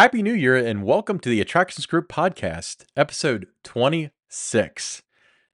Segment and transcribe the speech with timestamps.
[0.00, 5.02] Happy New Year and welcome to the Attractions Group podcast, episode 26.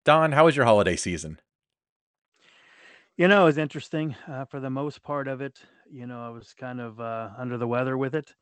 [0.05, 1.41] Don, how was your holiday season?
[3.17, 4.15] You know, it was interesting.
[4.31, 5.59] Uh, for the most part of it,
[5.91, 8.37] you know, I was kind of uh, under the weather with it.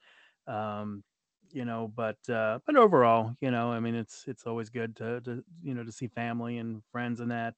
[0.47, 1.05] Um,
[1.51, 5.23] you know, but uh, but overall, you know, I mean, it's it's always good to
[5.23, 7.55] to you know to see family and friends and that,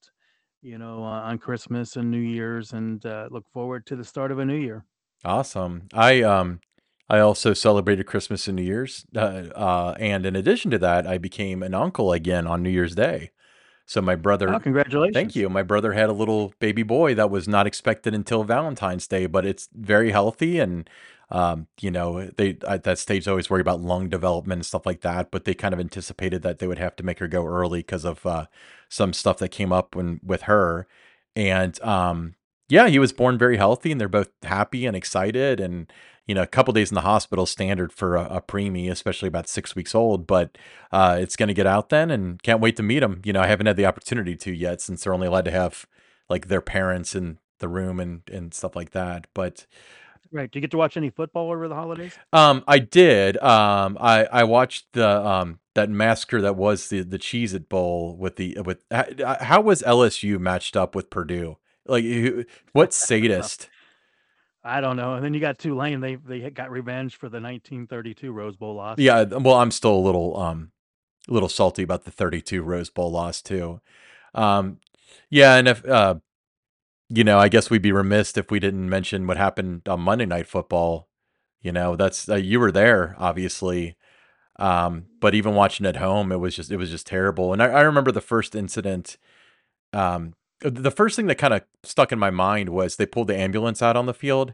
[0.61, 4.31] you know, uh, on Christmas and New Year's, and uh, look forward to the start
[4.31, 4.85] of a new year.
[5.25, 5.89] Awesome.
[5.93, 6.61] I um
[7.09, 9.05] I also celebrated Christmas and New Year's.
[9.15, 9.19] Uh,
[9.55, 13.31] uh, and in addition to that, I became an uncle again on New Year's Day.
[13.85, 14.47] So my Oh, brother
[15.13, 15.49] Thank you.
[15.49, 19.45] My brother had a little baby boy that was not expected until Valentine's Day, but
[19.45, 20.89] it's very healthy and
[21.29, 25.01] um, you know, they at that stage always worry about lung development and stuff like
[25.01, 27.79] that, but they kind of anticipated that they would have to make her go early
[27.79, 28.45] because of uh,
[28.87, 30.87] some stuff that came up when with her.
[31.35, 32.35] And um,
[32.69, 35.59] yeah, he was born very healthy, and they're both happy and excited.
[35.59, 35.91] And
[36.27, 39.47] you know, a couple days in the hospital standard for a, a preemie, especially about
[39.47, 40.27] six weeks old.
[40.27, 40.57] But
[40.91, 43.21] uh, it's going to get out then, and can't wait to meet him.
[43.23, 45.85] You know, I haven't had the opportunity to yet since they're only allowed to have
[46.29, 49.27] like their parents in the room and and stuff like that.
[49.33, 49.65] But
[50.31, 50.51] Right?
[50.51, 52.17] Do you get to watch any football over the holidays?
[52.33, 53.37] um, I did.
[53.37, 58.17] Um, I I watched the um that massacre that was the the Cheez It Bowl
[58.17, 61.57] with the with how was LSU matched up with Purdue?
[61.85, 63.69] Like, who- what sadist?
[64.67, 65.15] I don't know.
[65.15, 65.99] And then you got Tulane.
[66.01, 68.97] They they got revenge for the 1932 Rose Bowl loss.
[68.99, 70.71] Yeah, well, I'm still a little um
[71.29, 73.81] a little salty about the 32 Rose Bowl loss too.
[74.33, 74.79] Um,
[75.29, 76.15] yeah, and if uh
[77.09, 80.25] You know, I guess we'd be remiss if we didn't mention what happened on Monday
[80.25, 81.07] Night Football.
[81.61, 83.95] You know, that's uh, you were there, obviously.
[84.59, 87.53] Um, but even watching at home, it was just it was just terrible.
[87.53, 89.17] And I, I remember the first incident.
[89.93, 93.37] Um, the first thing that kind of stuck in my mind was they pulled the
[93.37, 94.53] ambulance out on the field,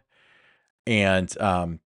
[0.86, 1.80] and um,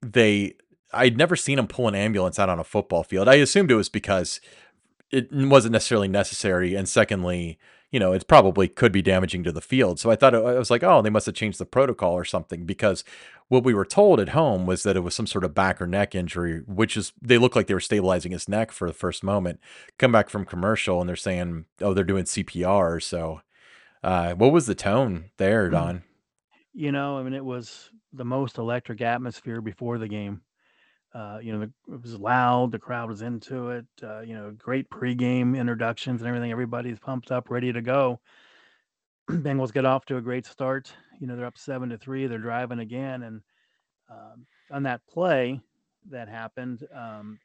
[0.00, 0.54] they
[0.92, 3.28] I'd never seen them pull an ambulance out on a football field.
[3.28, 4.40] I assumed it was because
[5.10, 7.58] it wasn't necessarily necessary, and secondly,
[7.90, 9.98] you know, it probably could be damaging to the field.
[9.98, 12.66] So I thought I was like, oh, they must have changed the protocol or something
[12.66, 13.02] because
[13.48, 15.86] what we were told at home was that it was some sort of back or
[15.86, 19.24] neck injury, which is they look like they were stabilizing his neck for the first
[19.24, 19.58] moment.
[19.98, 23.02] Come back from commercial and they're saying, oh, they're doing CPR.
[23.02, 23.40] So,
[24.02, 26.02] uh, what was the tone there, Don?
[26.72, 30.42] You know, I mean, it was the most electric atmosphere before the game.
[31.14, 32.70] Uh, you know, the, it was loud.
[32.70, 33.86] The crowd was into it.
[34.02, 36.52] Uh, you know, great pregame introductions and everything.
[36.52, 38.20] Everybody's pumped up, ready to go.
[39.30, 40.92] Bengals get off to a great start.
[41.18, 42.26] You know, they're up seven to three.
[42.26, 43.40] They're driving again, and
[44.10, 45.60] um, on that play
[46.10, 47.38] that happened, um,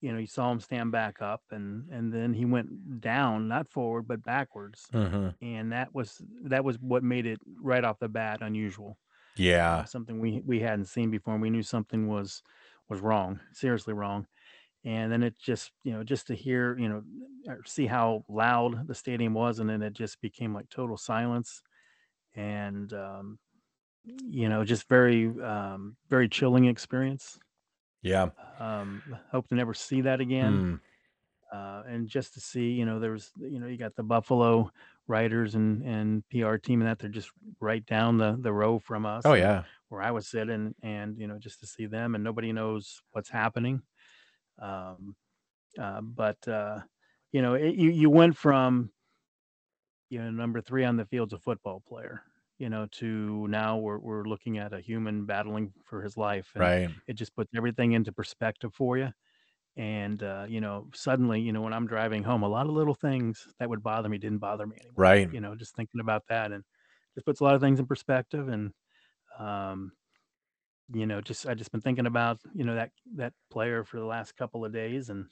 [0.00, 3.68] you know, you saw him stand back up, and and then he went down, not
[3.70, 8.08] forward but backwards, hmm and that was that was what made it right off the
[8.08, 8.98] bat unusual.
[9.66, 12.42] Uh, Yeah, something we we hadn't seen before, and we knew something was
[12.88, 14.26] was wrong, seriously wrong.
[14.84, 17.04] And then it just, you know, just to hear, you know,
[17.66, 21.62] see how loud the stadium was, and then it just became like total silence,
[22.34, 23.38] and um,
[24.04, 27.38] you know, just very, um, very chilling experience.
[28.02, 30.66] Yeah, Um, hope to never see that again.
[30.66, 30.80] mm.
[31.52, 34.72] Uh, and just to see, you know, there was, you know, you got the Buffalo
[35.08, 39.06] writers and and PR team and that they're just right down the the row from
[39.06, 42.24] us Oh yeah, where I was sitting, and you know, just to see them and
[42.24, 43.82] nobody knows what's happening.
[44.58, 45.16] Um,
[45.78, 46.80] uh, but uh,
[47.32, 48.92] you know, it, you you went from
[50.10, 52.22] you know number three on the field's a football player,
[52.58, 56.74] you know, to now we're we're looking at a human battling for his life, and
[56.74, 59.12] right, it just puts everything into perspective for you
[59.76, 62.94] and, uh, you know, suddenly, you know, when I'm driving home, a lot of little
[62.94, 64.96] things that would bother me didn't bother me anymore.
[64.96, 65.30] right.
[65.30, 66.64] You know, just thinking about that and
[67.14, 68.48] just puts a lot of things in perspective.
[68.48, 68.72] And,
[69.38, 69.92] um,
[70.92, 74.06] you know, just I just been thinking about, you know, that that player for the
[74.06, 75.28] last couple of days and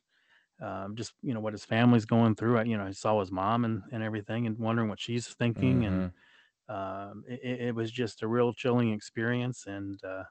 [0.61, 2.59] um, just, you know, what his family's going through.
[2.59, 5.85] I, you know, I saw his mom and, and everything and wondering what she's thinking.
[5.87, 6.09] And hmm
[6.69, 10.25] um, it, it was just a real chilling experience and, uh,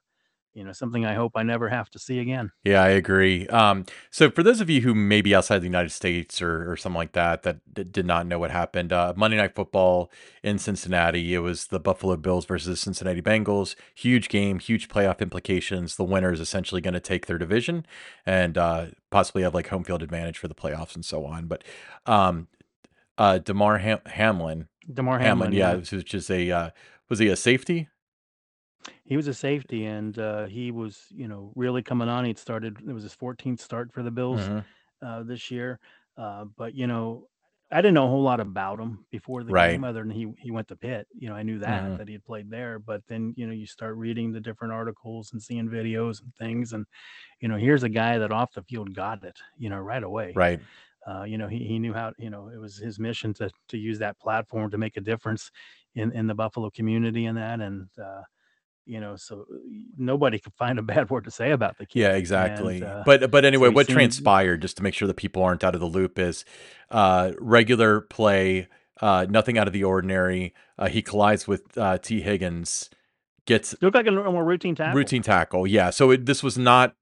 [0.56, 2.50] you know, something I hope I never have to see again.
[2.64, 3.46] Yeah, I agree.
[3.48, 6.78] Um, so for those of you who may be outside the United States or, or
[6.78, 10.10] something like that, that did not know what happened, uh, Monday Night Football
[10.44, 13.76] in Cincinnati, it was the Buffalo Bills versus Cincinnati Bengals.
[13.96, 15.98] Huge game, huge playoff implications.
[15.98, 17.86] The winner is essentially going to take their division
[18.26, 21.48] and uh, possibly have like home field advantage for the playoffs and so on.
[21.48, 21.66] But
[22.06, 22.48] um,
[23.18, 25.76] uh, Damar Ham- Hamlin, Damar Hamlin, Hamlin, yeah, yeah.
[25.76, 26.70] which is just a uh,
[27.10, 27.90] was he a safety?
[29.04, 32.26] He was a safety, and, uh, he was, you know, really coming on.
[32.26, 34.60] He'd started it was his 14th start for the Bills, hmm
[35.02, 35.80] uh, this year,
[36.18, 37.28] uh, but, you know
[37.72, 39.56] I didn't know a whole lot about him before the Right.
[39.56, 41.08] game, other than he he went to Pitt.
[41.16, 41.98] You know, I knew that Mhm.
[41.98, 45.34] that he had played there, but then you know you start reading the different articles
[45.34, 46.86] and seeing videos and things, and
[47.40, 49.40] you know here's a guy that off the field got it.
[49.58, 50.36] You know, right away.
[50.36, 50.62] Right.
[51.07, 53.78] Uh, you know, he, he knew how, you know, it was his mission to to
[53.78, 55.52] use that platform to make a difference
[55.96, 57.62] in in the Buffalo community and that.
[57.62, 58.22] And uh,
[58.86, 59.57] you know, so uh,
[59.98, 62.16] nobody could find a bad word to say about the Yeah, kid.
[62.16, 62.84] And exactly.
[62.84, 65.63] uh, But but anyway, he what seemed transpired, just to make sure that people aren't
[65.63, 66.46] out of the loop, is
[66.92, 68.68] uh, regular play,
[69.01, 70.54] uh, nothing out of the ordinary.
[70.78, 72.90] Uh, he collides with uh, Tee Higgins,
[73.46, 74.96] gets looked like a normal routine tackle.
[74.98, 75.68] routine tackle.
[75.68, 76.96] Yeah, so it, this was not.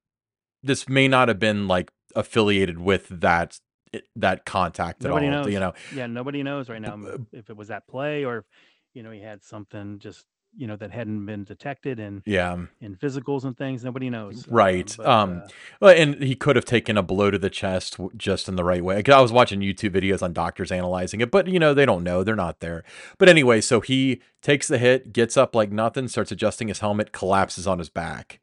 [0.62, 3.60] This may not have been like affiliated with that
[3.94, 5.50] it- that contact at Nobody all.
[5.50, 6.98] You know, Yeah, nobody knows right now
[7.32, 8.46] if it was that play or
[8.94, 10.24] you know, he had something just,
[10.56, 12.56] you know, that hadn't been detected in yeah.
[12.80, 13.84] in physicals and things.
[13.84, 14.48] Nobody knows.
[14.48, 14.94] Um, Right.
[14.96, 15.48] but Um, uh,
[15.82, 18.84] well, and he could have taken a blow to the chest just in the right
[18.84, 19.02] way.
[19.02, 22.04] 'Cause I was watching YouTube videos on doctors analyzing it, but you know, they don't
[22.04, 22.24] know.
[22.24, 22.84] They're not there.
[23.18, 27.12] But anyway, so he takes the hit, gets up like nothing, starts adjusting his helmet,
[27.12, 28.40] collapses on his back.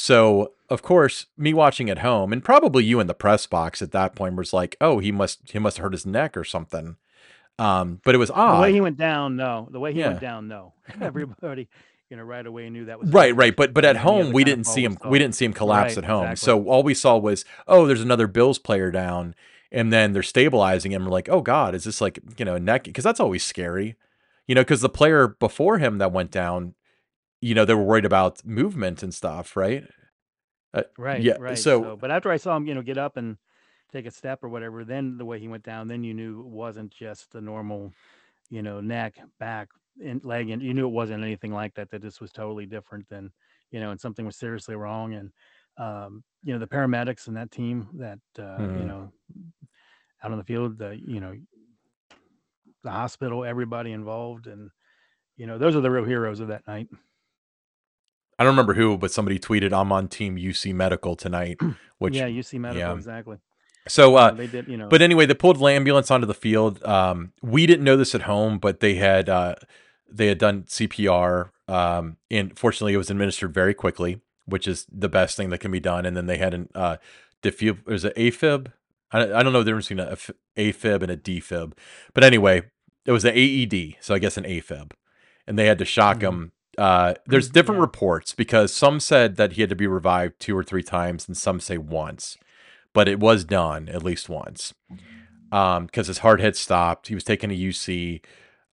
[0.00, 3.90] So, of course, me watching at home, and probably you in the press box at
[3.90, 6.96] that point was like, "Oh, he must he must have hurt his neck or something."
[7.58, 8.58] Um, but it was odd.
[8.58, 9.66] The way he went down, no.
[9.72, 10.10] The way he Yeah.
[10.10, 10.72] went down, no.
[11.00, 11.68] Everybody,
[12.10, 14.66] you know, right away knew that was Right, right, but but at home we didn't
[14.68, 14.98] see him.
[15.04, 16.26] We didn't see him collapse Right, at home.
[16.26, 16.46] exactly.
[16.46, 19.34] So all we saw was, oh, there's another Bills player down,
[19.72, 21.06] and then they're stabilizing him.
[21.06, 22.84] We're like, oh God, is this like you know a neck?
[22.84, 23.96] Because that's always scary,
[24.46, 24.60] you know.
[24.60, 26.74] Because the player before him that went down,
[27.40, 29.84] you know, they were worried about movement and stuff, right?
[30.74, 31.36] Uh, Right, yeah.
[31.36, 31.54] right.
[31.54, 33.38] So So, but after I saw him, you know, get up and
[33.92, 36.46] take a step or whatever, then the way he went down, then you knew it
[36.46, 37.92] wasn't just the normal,
[38.50, 39.68] you know, neck, back,
[40.02, 41.90] and leg, and you knew it wasn't anything like that.
[41.90, 43.32] That this was totally different than,
[43.70, 45.14] you know, and something was seriously wrong.
[45.14, 45.32] And,
[45.78, 48.86] um, you know, the paramedics and that team that, uh, you mhm.
[48.86, 49.12] know,
[50.22, 51.36] out on the field, the, you know,
[52.82, 54.70] the hospital, everybody involved, and
[55.36, 56.88] you know, those are the real heroes of that night.
[58.38, 61.58] I don't remember who, but somebody tweeted, "I'm on Team UC Medical tonight,"
[61.98, 62.94] which Yeah, UC Medical, yeah.
[62.94, 63.38] exactly.
[63.88, 66.82] So Uh, they did, you know, But anyway, they pulled the ambulance onto the field.
[66.84, 69.54] Um, we didn't know this at home, but they had uh,
[70.10, 75.08] they had done CPR, um, and fortunately, it was administered very quickly, which is the
[75.08, 76.04] best thing that can be done.
[76.06, 76.96] And then they had an uh,
[77.42, 77.78] defib.
[77.86, 78.72] There's an AFib.
[79.10, 81.72] I, I don't know the difference between a f- AFib and a defib,
[82.14, 82.62] but anyway,
[83.06, 84.92] it was an AED, so I guess an AFib,
[85.46, 86.22] and they had to shock Mhm.
[86.28, 86.52] him.
[86.78, 87.82] Uh, there's different Yeah.
[87.82, 91.36] reports because some said that he had to be revived two or three times, and
[91.36, 92.38] some say once
[92.94, 94.74] but it was done at least once
[95.52, 97.08] um because his heart had stopped.
[97.08, 98.20] He was taken to uc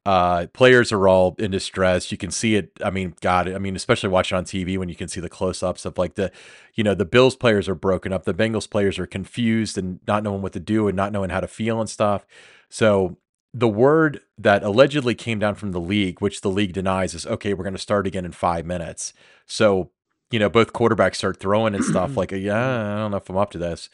[0.05, 2.11] uh players are all in distress.
[2.11, 4.95] You can see it i mean god i mean especially watching on tv when you
[4.95, 6.31] can see the close-ups of like the
[6.75, 8.25] you know the bills players are broken up.
[8.25, 11.39] The bengals players are confused and not knowing what to do and not knowing how
[11.41, 12.25] to feel and stuff.
[12.69, 13.17] So
[13.57, 17.53] the word that allegedly came down from the league which the league denies is okay
[17.53, 19.13] we're going to start again in five minutes.
[19.45, 19.91] So
[20.29, 23.37] you know both quarterbacks start throwing and stuff like yeah i don't know if i'm
[23.37, 23.89] up to this.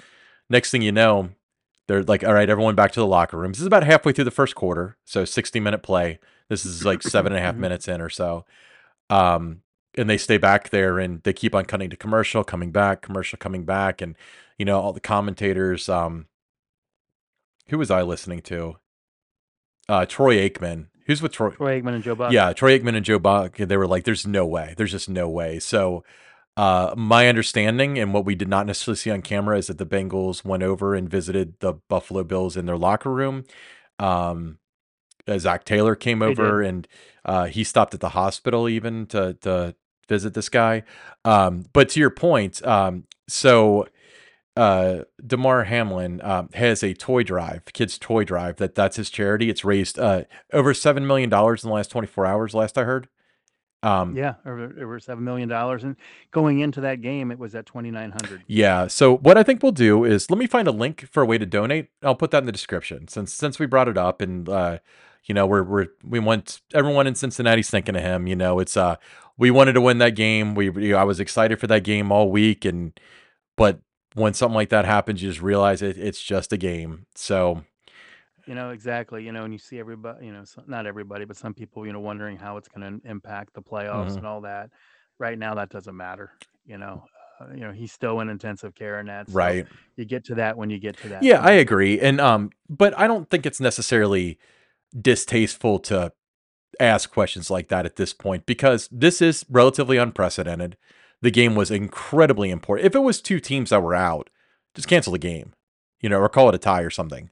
[0.50, 1.30] Next thing you know
[1.88, 3.58] they're like all right everyone back to the locker rooms.
[3.58, 6.20] This is about halfway through the first quarter so 60 minute play.
[6.50, 8.46] This is like seven and a half minutes in or so.
[9.12, 9.62] Um
[9.96, 13.38] and they stay back there and they keep on cutting to commercial coming back commercial
[13.38, 14.16] coming back and
[14.58, 16.26] you know all the commentators um
[17.68, 18.78] who was i listening to
[19.90, 22.32] uh troy aikman who's with troy Troy Aikman and Joe Buck.
[22.32, 24.74] yeah, Troy Aikman and Joe Buck, they were like, "There's no way.
[24.78, 26.04] There's just no way." So,
[26.58, 29.86] uh, my understanding and what we did not necessarily see on camera is that the
[29.86, 33.46] Bengals went over and visited the Buffalo Bills in their locker room.
[34.00, 34.60] Um,
[35.28, 36.88] uh, Zac Taylor came over and
[37.26, 39.76] uh, he stopped at the hospital even to to
[40.08, 40.84] visit this guy.
[41.26, 43.88] Um, but to your point, um, so
[44.58, 49.50] uh Damar Hamlin um, has a toy drive, kids toy drive that that's his charity.
[49.50, 53.08] It's raised uh over 7 million dollars in the last 24 hours last I heard.
[53.84, 55.96] Um Yeah, over, over seven million dollars, and
[56.30, 58.44] going into that game, it was at twenty nine hundred.
[58.46, 61.26] yeah, so what I think we'll do is let me find a link for a
[61.26, 61.88] way to donate.
[62.04, 64.78] I'll put that in the description since since we brought it up and uh
[65.24, 68.78] you know, we're we're we want everyone in Cincinnati's thinking of him, you know, it's
[68.78, 68.98] uh
[69.38, 70.54] we wanted to win that game.
[70.54, 73.00] We we- I was excited for that game all week and
[73.58, 73.80] but
[74.14, 77.06] when something like that happens, you just realize it, it's just a game.
[77.16, 77.64] So
[78.48, 79.24] You know exactly.
[79.24, 80.26] You know, and you see everybody.
[80.26, 81.86] You know, so, not everybody, but some people.
[81.86, 84.18] You know, wondering how it's going to impact the playoffs mhm.
[84.18, 84.70] and all that.
[85.20, 86.32] Right now, that doesn't matter.
[86.66, 87.06] You know,
[87.42, 89.30] uh, you know he's still in intensive care and that.
[89.30, 89.68] So right.
[89.96, 92.00] you get to that when you get to that Yeah, I agree.
[92.00, 94.38] And um but I don't think it's necessarily
[95.00, 96.12] distasteful to
[96.80, 100.78] ask questions like that at this point because this is relatively unprecedented.
[101.22, 102.86] The game was incredibly important.
[102.86, 104.30] If it was two teams that were out,
[104.74, 105.54] just cancel the game,
[106.00, 107.30] you know, or call it a tie or something.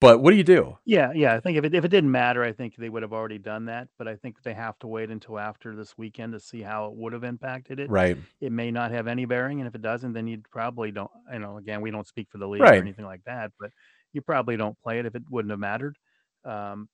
[0.00, 0.76] But what do you do?
[0.84, 1.34] Yeah, yeah.
[1.34, 3.66] I think if it if it didn't matter, I think they would have already done
[3.66, 3.88] that.
[3.96, 6.92] But I think they have to wait until after this weekend to see how it
[6.94, 7.88] would have impacted it.
[7.88, 8.18] Right.
[8.40, 11.10] It may not have any bearing, and if it doesn't, then you'd probably don't.
[11.32, 13.70] You know, again, we don't speak for the league or anything like that, but
[14.12, 15.96] you probably don't play it if it wouldn't have mattered.
[16.44, 16.88] Um,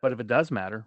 [0.00, 0.86] but if it does matter,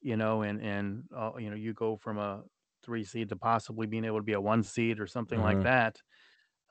[0.00, 2.42] you know, and and uh, you know, you go from a
[2.82, 5.62] three seed to possibly being able to be a one seed or something like Mhm.
[5.64, 6.02] that.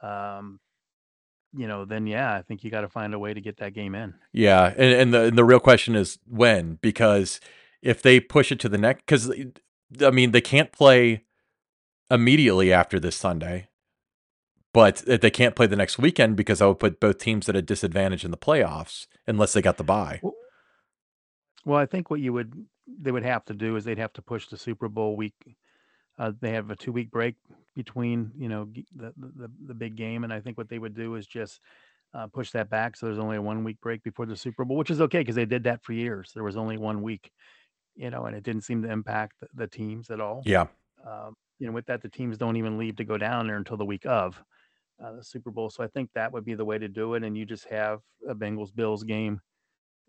[0.02, 0.60] Um,
[1.54, 3.74] you know, then yeah, I think you got to find a way to get that
[3.74, 4.14] game in.
[4.34, 7.40] Yeah, and and the and the real question is when, because
[7.82, 9.32] if they push it to the next, because
[10.02, 11.24] I mean, they can't play
[12.12, 13.70] immediately after this Sunday,
[14.74, 17.62] but they can't play the next weekend because that would put both teams at a
[17.62, 20.20] disadvantage in the playoffs unless they got the bye.
[20.22, 20.36] Well,
[21.66, 24.22] well, I think what you would they would have to do is they'd have to
[24.22, 25.34] push the Super Bowl week.
[26.18, 27.36] Uh, they have a two week break
[27.76, 31.16] between you know the, the the big game, and I think what they would do
[31.16, 31.60] is just
[32.14, 34.78] uh, push that back so there's only a one week break before the Super Bowl,
[34.78, 36.32] which is okay because they did that for years.
[36.34, 37.32] There was only one week,
[37.96, 40.42] you know, and it didn't seem to impact the, the teams at all.
[40.46, 40.68] Yeah,
[41.06, 43.78] Um, you know, with that, the teams don't even leave to go down there until
[43.78, 44.42] the week of
[45.04, 45.70] uh, the Super Bowl.
[45.70, 48.00] So I think that would be the way to do it, and you just have
[48.28, 49.42] a Bengals Bills game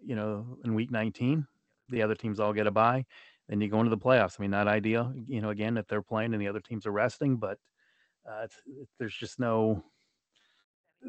[0.05, 1.47] you know, in week 19.
[1.91, 3.05] The other teams all get a bye.
[3.49, 4.37] Then you go into the playoffs.
[4.39, 6.93] I mean, not ideal, you know, again, if they're playing and the other teams are
[6.93, 7.59] resting, but
[8.29, 8.47] uh,
[8.99, 9.83] there's just no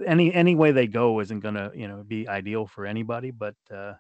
[0.05, 3.31] any any way they go isn't going to, you know, be ideal for anybody.
[3.31, 3.93] But uh,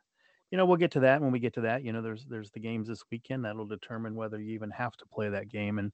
[0.51, 1.83] you know, we'll get to that when we get to that.
[1.83, 5.05] You know, there's there's the games this weekend that'll determine whether you even have to
[5.05, 5.91] play that game, and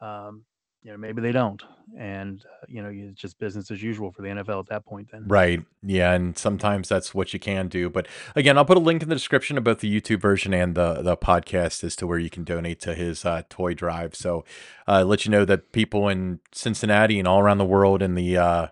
[0.00, 0.44] um,
[0.86, 1.60] you know, maybe they don't,
[1.98, 5.08] and uh, you know, it's just business as usual for the NFL at that point.
[5.10, 5.60] Then, right.
[5.82, 7.90] Yeah, and sometimes that's what you can do.
[7.90, 10.76] But again, I'll put a link in the description of both the YouTube version and
[10.76, 14.14] the the podcast as to where you can donate to his uh, toy drive.
[14.14, 14.44] So,
[14.86, 18.36] uh, let you know that people in Cincinnati and all around the world and the
[18.36, 18.66] uh,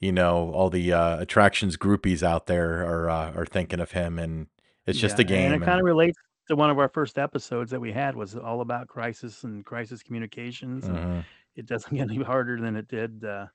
[0.00, 4.18] you know all the uh, attractions groupies out there are uh, are thinking of him,
[4.18, 4.48] and
[4.86, 7.18] it's just Yeah, a game and it kind of relates to one of our first
[7.18, 11.24] episodes that we had was all about crisis and crisis communications, and mhm.
[11.58, 13.46] It doesn't get any harder than it did, uh,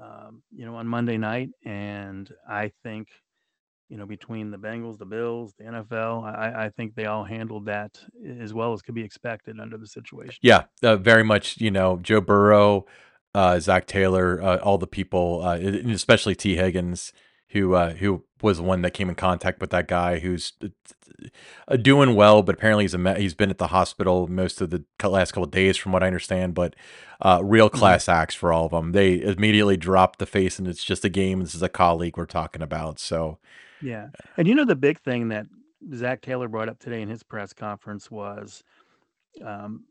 [0.00, 1.50] um, you know, on Monday night.
[1.64, 3.08] And I think,
[3.88, 7.66] you know, between the Bengals, the Bills, the NFL, I, I think they all handled
[7.66, 7.98] that
[8.40, 10.38] as well as could be expected under the situation.
[10.42, 12.86] Yeah, uh, very much, you know, Joe Burrow,
[13.34, 17.12] uh, Zac Taylor, uh, all the people, uh, especially Tee Higgins,
[17.50, 20.68] who uh, who was the one that came in contact with that guy who's uh,
[21.68, 24.84] uh, doing well, but apparently he's a he's been at the hospital most of the
[25.08, 26.54] last couple of days, from what I understand.
[26.54, 26.76] But
[27.20, 28.00] uh, real Mhm.
[28.00, 28.92] class acts for all of them.
[28.92, 31.40] They immediately dropped the face, and it's just a game.
[31.40, 32.98] This is a colleague we're talking about.
[32.98, 33.38] So
[33.80, 35.46] Yeah, and you know the big thing that
[35.94, 38.64] Zac Taylor brought up today in his press conference was
[39.44, 39.84] um,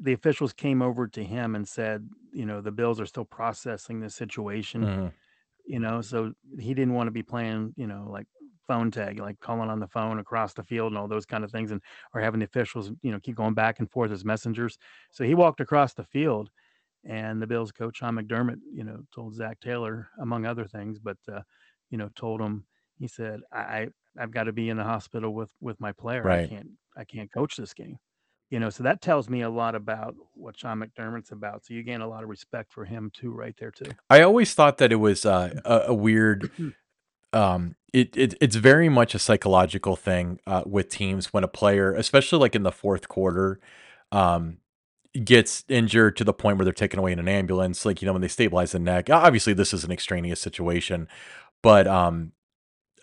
[0.00, 4.00] the officials came over to him and said, you know, the Bills are still processing
[4.00, 5.12] this situation, mhm,
[5.66, 8.26] you know, so he didn't want to be playing, you know, like
[8.66, 11.50] phone tag, like calling on the phone across the field and all those kind of
[11.50, 11.82] things, and
[12.14, 14.78] or having the officials, you know, keep going back and forth as messengers.
[15.10, 16.50] So he walked across the field,
[17.04, 21.18] and the Bills coach Sean McDermott, you know, told Zac Taylor, among other things, but
[21.32, 21.42] uh,
[21.90, 22.66] you know, told him,
[22.98, 23.88] he said, I, I
[24.18, 26.28] I've got to be in the hospital with with my player.
[26.30, 27.98] I can't I can't coach this game.
[28.50, 31.64] You know, so that tells me a lot about what Sean McDermott's about.
[31.64, 33.92] So you gain a lot of respect for him too, right there too.
[34.10, 36.50] I always thought that it was uh, a, a weird
[37.32, 41.94] Um, it, it it's very much a psychological thing uh, with teams when a player,
[41.94, 43.60] especially like in the fourth quarter,
[44.10, 44.58] um,
[45.24, 47.84] gets injured to the point where they're taken away in an ambulance.
[47.84, 49.10] Like you know when they stabilize the neck.
[49.10, 51.08] Obviously, this is an extraneous situation,
[51.62, 52.32] but um,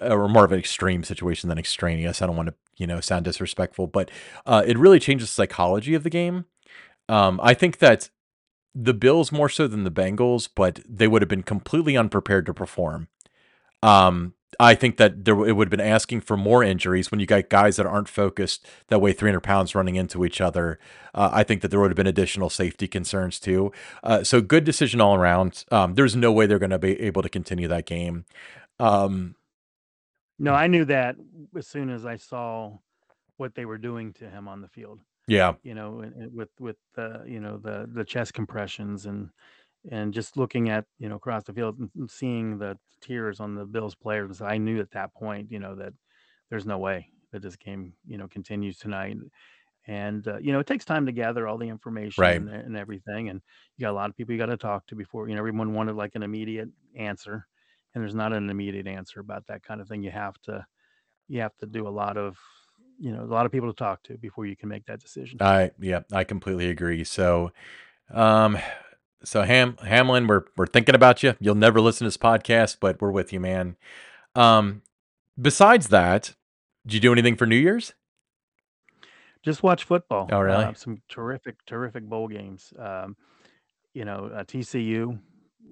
[0.02, 2.22] or more of an extreme situation than extraneous.
[2.22, 4.12] I don't want to you know sound disrespectful, but
[4.46, 6.46] uh, it really changes the psychology of the game.
[7.10, 8.10] Um, I think that
[8.76, 12.54] the Bills more so than the Bengals, but they would have been completely unprepared to
[12.54, 13.08] perform
[13.84, 17.26] um, I think that there it would have been asking for more injuries when you
[17.26, 20.80] got guys that aren't focused that weigh 300 pounds running into each other.
[21.14, 23.72] Uh, I think that there would have been additional safety concerns too.
[24.04, 25.66] Uh, so good decision all around.
[25.72, 28.26] Um, there's no way they're going to be able to continue that game.
[28.80, 29.36] Um,
[30.40, 31.16] No, I knew that
[31.58, 32.78] as soon as I saw
[33.38, 35.00] what they were doing to him on the field.
[35.28, 39.30] yeah, You know, with with the you know the the chest compressions and
[39.92, 43.56] and just looking at you know across the field and and seeing the tears on
[43.56, 45.94] the Bills players, I knew at that point you know that
[46.50, 49.18] there's no way that this game you know continues tonight.
[49.90, 52.36] And uh, you know it takes time to gather all the information right.
[52.36, 53.42] and and everything, and
[53.78, 55.74] you got a lot of people you got to talk to before you know everyone
[55.74, 57.48] wanted like an immediate answer,
[57.98, 60.04] and there's not an immediate answer about that kind of thing.
[60.04, 60.64] You have to
[61.28, 62.38] you have to do a lot of
[63.00, 65.40] you know a lot of people to talk to before you can make that decision.
[65.42, 67.04] I yeah, I completely agree.
[67.04, 67.52] So,
[68.14, 68.60] um,
[69.24, 71.34] so Ham Hamlin, we're we're thinking about you.
[71.40, 73.78] You'll never listen to this podcast, but we're with you, man.
[74.36, 74.84] Um,
[75.40, 76.34] Besides that,
[76.86, 77.94] did you do anything for New Year's?
[79.44, 80.28] Just watch football.
[80.32, 80.74] Oh, Uh, really?
[80.76, 82.74] some terrific, terrific bowl games.
[82.78, 83.16] Um,
[83.94, 85.20] you know, uh, TCU,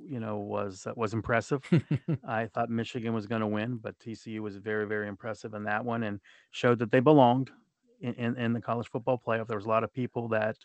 [0.07, 1.63] you know, was uh, was impressive.
[2.27, 5.85] I thought Michigan was going to win, but TCU was very, very impressive in that
[5.85, 6.19] one and
[6.51, 7.51] showed that they belonged
[7.99, 9.47] in, in, in the college football playoff.
[9.47, 10.57] There was a lot of people that,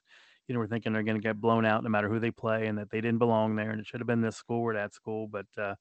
[0.46, 2.66] you know, were thinking they're going to get blown out no matter who they play
[2.66, 4.94] and that they didn't belong there and it should have been this school or that
[4.94, 5.28] school.
[5.28, 5.74] But, uh,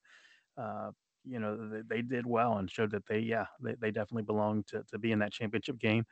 [0.58, 0.92] uh,
[1.24, 4.68] you know, they, they did well and showed that they, yeah, they, they definitely belonged
[4.68, 6.06] to, to be in that championship game.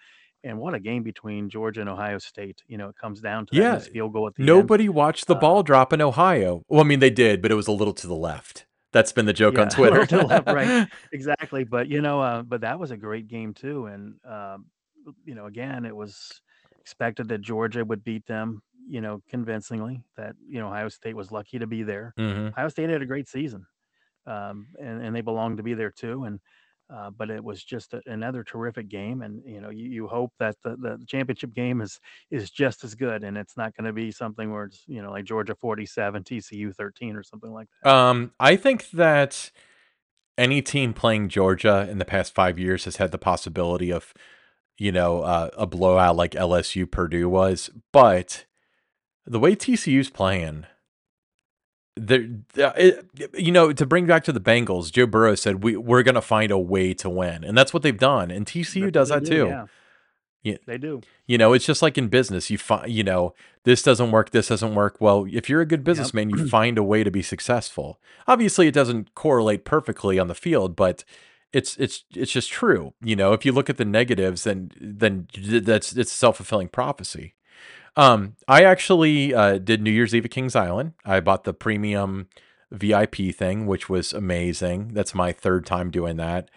[0.43, 2.61] And what a game between Georgia and Ohio State.
[2.67, 4.47] You know, it comes down to Yeah, field goal at the end.
[4.47, 6.61] nobody watched the Uh, ball drop in Ohio.
[6.69, 8.65] Well, I mean, they did, but it was a little to the left.
[8.93, 10.05] That's been the joke on Yeah, a Twitter.
[10.05, 10.87] to left, right.
[11.11, 11.63] Exactly.
[11.63, 13.87] But you know, uh, but that was a great game too.
[13.87, 14.67] And um,
[15.25, 16.41] you know, again, it was
[16.79, 20.03] expected that Georgia would beat them, you know, convincingly.
[20.15, 22.13] That, you know, Ohio State was lucky to be there.
[22.17, 22.49] Mhm.
[22.49, 23.65] Ohio State had a great season.
[24.25, 26.25] Um, and, and they belonged to be there too.
[26.25, 26.39] And
[26.89, 30.31] uh, but it was just a, another terrific game, and you know you, you hope
[30.39, 31.99] that the, the championship game is
[32.31, 35.11] is just as good, and it's not going to be something where it's you know
[35.11, 37.91] like Georgia forty seven, TCU thirteen, or something like that.
[37.91, 39.51] Um, I think that
[40.37, 44.13] any team playing Georgia in the past 5 years has had the possibility of,
[44.77, 48.45] you know, uh, a blowout like LSU Purdue was, but
[49.25, 50.65] the way TCU's playing,
[51.97, 52.27] there,
[52.57, 56.03] uh, it, you know, to bring back to the Bengals, Joe Burrow said we we're
[56.03, 59.09] gonna find a way to win, and that's what they've done, and TCU That's does
[59.09, 59.29] that do.
[59.29, 59.67] too.
[60.43, 61.01] Yeah, they do.
[61.25, 62.49] you know, it's just like in business.
[62.49, 64.95] You find, you know, this doesn't work, this doesn't work.
[65.01, 65.85] Well, if you're a good Yep.
[65.85, 67.99] businessman, you find a way to be successful.
[68.27, 71.03] Obviously, it doesn't correlate perfectly on the field, but
[71.51, 72.93] it's it's it's just true.
[73.01, 76.69] You know, if you look at the negatives, then then that's it's a self fulfilling
[76.69, 77.33] prophecy.
[77.97, 80.93] Um, I actually uh, did New Year's Eve at Kings Island.
[81.03, 82.29] I bought the premium
[82.71, 84.89] VIP thing, which was amazing.
[84.89, 86.49] That's my third time doing that.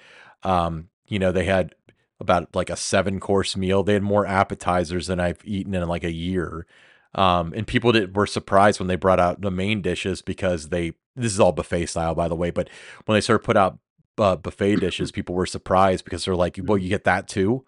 [0.42, 1.74] Um, you know, they had
[2.20, 3.82] about like a seven course meal.
[3.82, 6.66] They had more appetizers than I've eaten in like a year.
[7.14, 10.92] Um, and people did, were surprised when they brought out the main dishes because they,
[11.16, 12.68] this is all buffet style, by the way, but
[13.06, 13.78] when they started put out
[14.18, 17.64] uh, buffet dishes, people were surprised because they're like, well, you get that too.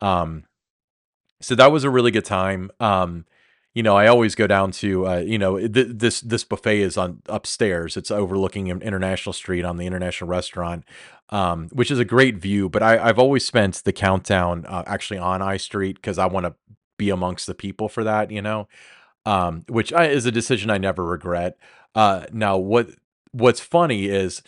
[0.00, 0.44] Um,
[1.44, 2.70] so that was a really good time.
[2.80, 3.26] Um,
[3.74, 6.96] you know, I always go down to uh, you know th- this this buffet is
[6.96, 7.96] on upstairs.
[7.96, 10.84] It's overlooking in- International Street on the International Restaurant,
[11.30, 12.68] um, which is a great view.
[12.68, 16.46] But I, I've always spent the countdown uh, actually on I Street because I want
[16.46, 16.54] to
[16.96, 18.30] be amongst the people for that.
[18.30, 18.68] You know,
[19.26, 21.58] um, which I, is a decision I never regret.
[21.94, 22.90] Uh, now, what
[23.32, 24.42] what's funny is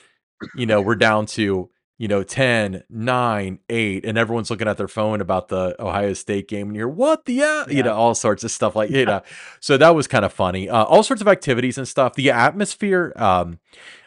[0.54, 4.88] you know, we're down to, you know, 10, 9, 8, and everyone's looking at their
[4.88, 8.44] phone about the Ohio State game, and you're, what the, uh, you know, all sorts
[8.44, 9.22] of stuff like, you know,
[9.60, 10.68] so that was kind of funny.
[10.68, 12.14] Uh, all sorts of activities and stuff.
[12.14, 13.60] The atmosphere, um,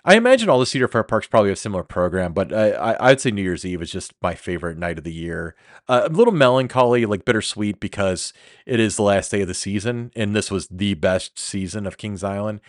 [0.06, 3.10] I imagine all the Cedar Fair parks probably have a similar program, but I, I,
[3.10, 5.56] I'd say New Year's Eve is just my favorite night of the year.
[5.88, 8.34] Uh, a little melancholy, like bittersweet, because
[8.68, 11.98] it is the last day of the season, and this was the best season of
[11.98, 12.62] Kings Island.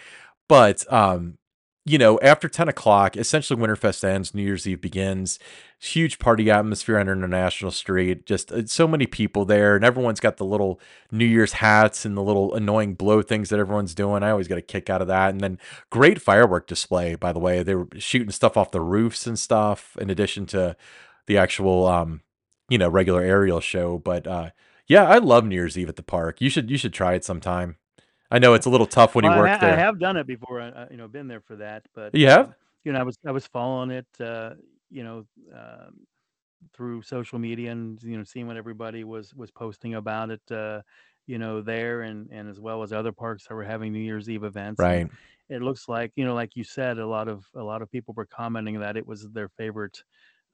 [0.49, 1.39] But um,
[1.87, 5.38] you know, after 10 o'clock, essentially Winterfest ends, New Year's Eve begins.
[5.79, 8.27] Huge party atmosphere on International Street.
[8.27, 10.79] Just uh, so many people there, and everyone's got the little
[11.11, 14.23] New Year's hats and the little annoying blow things that everyone's doing.
[14.23, 15.31] I always get a kick out of that.
[15.31, 17.62] And then great firework display, by the way.
[17.62, 20.77] They were shooting stuff off the roofs and stuff, in addition to
[21.27, 22.21] the actual um,
[22.71, 23.99] you know, regular aerial show.
[23.99, 24.51] But uh
[24.87, 26.40] yeah, I love New Year's Eve at the park.
[26.40, 27.77] You should you should try it sometime.
[28.31, 29.79] I know it's a little tough when you Well, I, work I there.
[29.79, 30.61] have done it before.
[30.61, 32.49] I, I, you know, been there for that, but You have?
[32.49, 34.55] um, you know, I was I was following it, uh,
[34.88, 36.07] you know, um,
[36.75, 40.83] through social media and you know, seeing what everybody was was posting about it, uh,
[41.27, 44.31] you know, there and and as well as other parks that were having New Year's
[44.31, 44.87] Eve events.
[44.88, 45.11] And Right.
[45.51, 48.14] it looks like, you know, like you said, a lot of a lot of people
[48.16, 50.03] were commenting that it was their favorite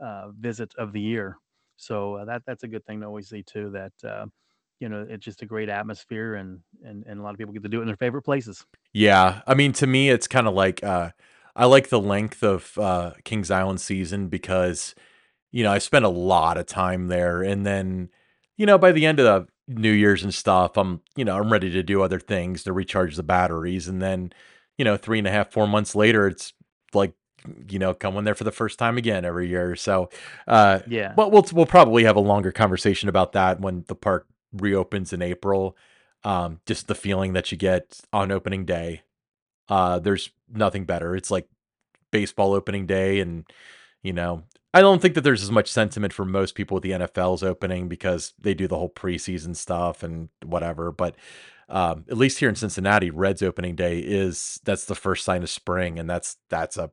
[0.01, 1.39] uh, visit of the year.
[1.77, 3.71] So uh, that that's a good thing to always see too.
[3.71, 4.27] That uh,
[4.81, 7.62] you know, it's just a great atmosphere and and and a lot of people get
[7.62, 8.65] to do it in their favorite places.
[8.93, 11.11] Yeah, I mean, to me, it's kind of like uh,
[11.55, 14.95] I like the length of uh, Kings Island season because
[15.53, 18.11] you know I spent a lot of time there, and then
[18.57, 21.53] you know by the end of the New Year's and stuff, I'm you know I'm
[21.53, 24.33] ready to do other things to recharge the batteries, and then
[24.79, 26.53] you know three and a half, four months later, it's
[26.93, 27.12] like
[27.69, 29.77] you know coming there for the first time again every year.
[29.77, 30.11] So,
[30.47, 31.12] uh, Yeah.
[31.17, 35.23] but we'll we'll probably have a longer conversation about that when the park reopens in
[35.23, 35.77] April.
[36.25, 39.03] Um, just the feeling that you get on opening day
[39.69, 41.17] uh, there's nothing better.
[41.17, 41.49] It's like
[42.11, 43.45] baseball opening day, and
[44.03, 46.93] you know, I don't think that there's as much sentiment for most people with the
[46.93, 50.93] NFL's opening because they do the whole preseason stuff and whatever.
[50.93, 51.17] But
[51.69, 55.51] um, at least here in Cincinnati, Reds opening day is that's the first sign of
[55.51, 56.91] spring, and that's that's a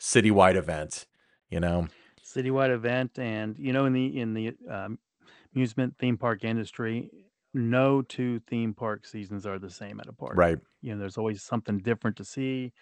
[0.00, 1.06] citywide event.
[1.50, 1.88] You know,
[2.24, 4.98] citywide event, and you know, in the in the um,
[5.58, 7.10] amusement theme park industry,
[7.52, 10.36] no two theme park seasons are the same at a park.
[10.36, 10.58] Right.
[10.82, 12.72] You know, there's always something different to see,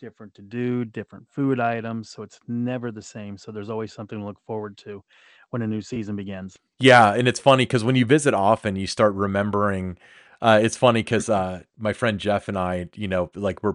[0.00, 3.38] different to do, different food items, so it's never the same.
[3.38, 5.04] So there's always something to look forward to
[5.50, 6.58] when a new season begins.
[6.80, 9.96] Yeah, and it's funny because when you visit often, you start remembering.
[10.42, 13.74] Uh, it's funny because uh, my friend Jeff and I, you know, like we're,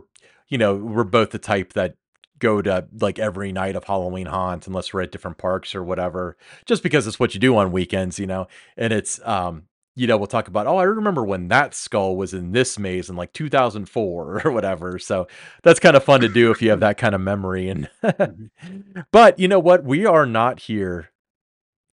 [0.49, 1.95] you know, we're both the type that
[2.39, 6.37] go to like every night of Halloween haunt unless we're at different parks or whatever,
[6.65, 8.47] just because it's what you do on weekends, you know.
[8.77, 9.63] And it's, um,
[9.95, 13.09] you know, we'll talk about, oh, I remember when that skull was in this maze
[13.09, 14.97] in like 2004 or whatever.
[14.99, 15.27] So
[15.63, 17.67] that's kind of fun to do if you have that kind of memory.
[17.69, 18.49] And, Mhm.
[19.11, 19.83] but you know what?
[19.83, 21.09] We are not here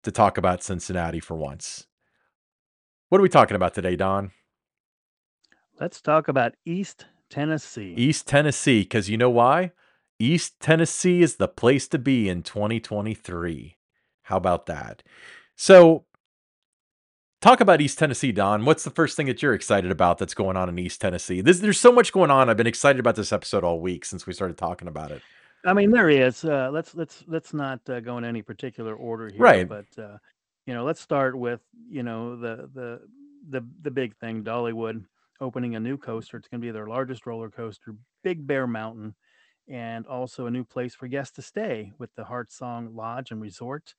[0.03, 1.88] to talk about Cincinnati for once.
[3.10, 4.31] What are we talking about today, Don?
[5.79, 7.93] Let's talk about East Tennessee.
[7.97, 9.71] East Tennessee, because you know why?
[10.19, 13.78] East Tennessee is the place to be in 2023.
[14.23, 15.04] How about that?
[15.56, 16.06] So,
[17.41, 18.65] talk about East Tennessee, Don.
[18.65, 21.41] What's the first thing that you're excited about that's going on in East Tennessee?
[21.41, 22.49] This, there's so much going on.
[22.49, 25.21] I've been excited about this episode all week since we started talking about it.
[25.65, 26.45] I mean, there is.
[26.45, 29.67] Uh, let's let's let's not uh, go in any particular order here, Right.
[29.67, 30.17] but uh,
[30.67, 33.01] you know, let's start with you know the the
[33.49, 35.04] the the big thing, Dollywood
[35.41, 36.38] opening a new coaster.
[36.38, 39.15] It's going to be their largest roller coaster, Big Bear Mountain,
[39.67, 43.41] and also a new place for guests to stay with the Heart Song Lodge and
[43.41, 43.95] Resort.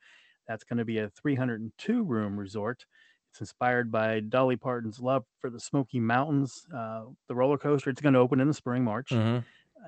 [0.47, 2.87] That's going to be a 302 room resort.
[3.31, 6.67] It's inspired by Dolly Parton's love for the Smoky Mountains.
[6.75, 9.39] Uh, the roller coaster it's going to open in the spring, March hmm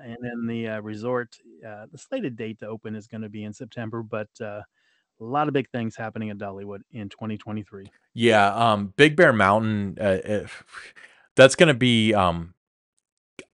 [0.01, 1.35] and then the uh, resort
[1.67, 4.61] uh, the slated date to open is going to be in september but uh,
[5.19, 8.53] a lot of big things happening at dollywood in 2023 Yeah.
[8.55, 9.97] Um, Big Bear Mountain.
[9.99, 10.63] Uh, if,
[11.35, 12.13] that's going to be.
[12.13, 12.53] Um,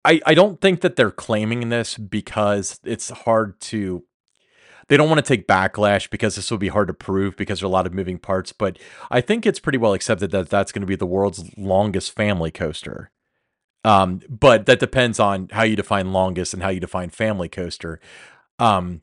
[0.04, 4.04] I I don't think that they're claiming this because it's hard to
[4.88, 7.66] they don't want to take backlash because this will be hard to prove because there
[7.66, 8.52] are a lot of moving parts.
[8.52, 8.78] But
[9.10, 12.50] I think it's pretty well accepted that that's going to be the world's longest family
[12.50, 13.10] coaster.
[13.84, 18.00] Um, but that depends on how you define longest and how you define family coaster.
[18.58, 19.02] Um,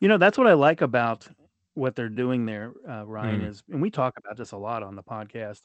[0.00, 1.28] you know that's what i like about
[1.74, 4.82] what they're doing there uh, ryan mm, is and we talk about this a lot
[4.82, 5.62] on the podcast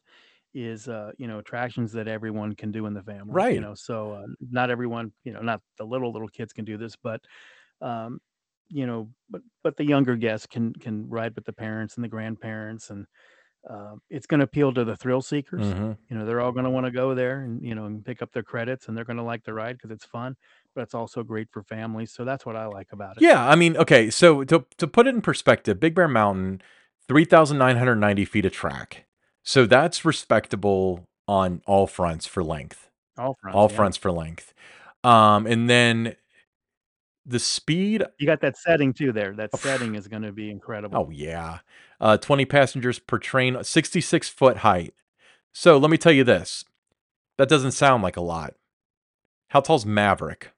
[0.56, 3.76] is uh, you know attractions that everyone can do in the family right you know
[3.76, 7.22] so uh, not everyone you know not the little little kids can do this but
[7.82, 8.20] um,
[8.70, 12.10] you know but but the younger guests can can ride with the parents and the
[12.10, 13.06] grandparents and
[13.70, 15.66] uh, it's going to appeal to the thrill seekers.
[15.66, 18.06] hmm You know, they're all going to want to go there and you know and
[18.06, 20.36] pick up their credits, and they're going to like the ride because it's fun.
[20.76, 22.12] But it's also great for families.
[22.12, 23.24] So that's what I like about it.
[23.24, 23.48] Yeah.
[23.48, 24.10] I mean, okay.
[24.10, 26.62] So to to put it in perspective, Big Bear Mountain,
[27.08, 29.06] three thousand nine hundred ninety feet of track.
[29.46, 32.90] So that's respectable on all fronts for length.
[33.18, 33.76] All fronts, All yeah.
[33.76, 34.54] fronts for length.
[35.04, 36.16] Um, and then
[37.26, 39.34] the speed You got that setting too there.
[39.34, 40.98] That of setting is going to be incredible.
[40.98, 41.60] Oh yeah.
[42.02, 44.94] Uh 20 passengers per train, 66 foot height.
[45.54, 46.66] So let me tell you this.
[47.38, 48.56] That doesn't sound like a lot.
[49.50, 50.52] How tall's Maverick?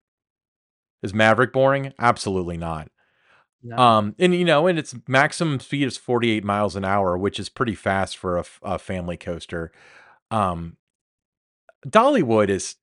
[1.04, 1.94] Is Maverick boring?
[2.00, 2.90] Absolutely not.
[3.64, 7.40] No, Um and you know, and its maximum speed is 48 miles an hour, which
[7.40, 9.72] is pretty fast for a family coaster.
[10.32, 10.78] Um
[11.88, 12.76] Dollywood is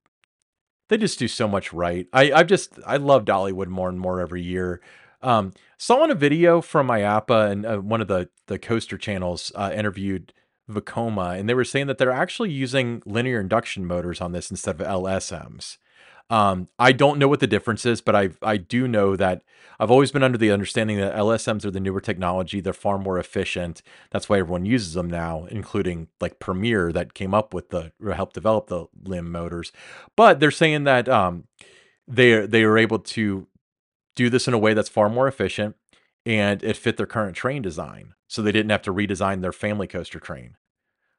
[0.89, 2.07] they just do so much right.
[2.13, 4.81] I I've just I love Dollywood more and more every year.
[5.23, 9.51] Um, saw in a video from IAAPA and uh, one of the the coaster channels
[9.55, 10.33] uh, interviewed
[10.71, 14.81] Vekoma, and they were saying that they're actually using linear induction motors on this instead
[14.81, 15.79] of LSMs.
[16.35, 19.43] Um, I don't know what the difference is, but I I do know that
[19.79, 22.61] I've always been under the understanding that LSMs are the newer technology.
[22.61, 23.83] They're far more efficient.
[24.11, 28.15] That's why everyone uses them now, including like Premier that came up with the or
[28.15, 29.71] helped develop the LIM motors.
[30.17, 31.45] But they're saying that um,
[32.09, 33.47] they they are able to
[34.17, 35.77] do this in a way that's far more efficient
[36.27, 39.87] and it fit their current train design, so they didn't have to redesign their family
[39.87, 40.57] coaster train.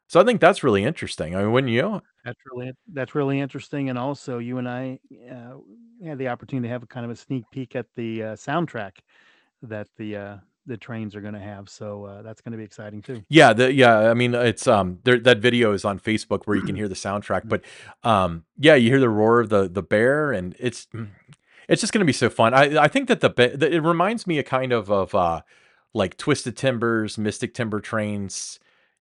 [0.07, 1.35] So I think that's really interesting.
[1.35, 2.01] I mean, wouldn't you?
[2.23, 3.89] that's really that's really interesting.
[3.89, 4.99] And also, you and I
[5.31, 5.57] uh,
[6.03, 8.91] had the opportunity to have a kind of a sneak peek at the uh, soundtrack
[9.61, 11.69] that the uh, the trains are going to have.
[11.69, 13.23] So uh, that's going to be exciting too.
[13.29, 16.63] Yeah, the yeah, I mean, it's um there that video is on Facebook where you
[16.63, 17.49] can hear the soundtrack, Mm.
[17.49, 17.61] but
[18.03, 21.09] um yeah, you hear the roar of the the bear and it's mm,
[21.67, 22.53] it's just going to be so fun.
[22.53, 25.41] I I think that the, be- the it reminds me a kind of of uh
[25.93, 28.59] like Twisted Timbers, Mystic Timber trains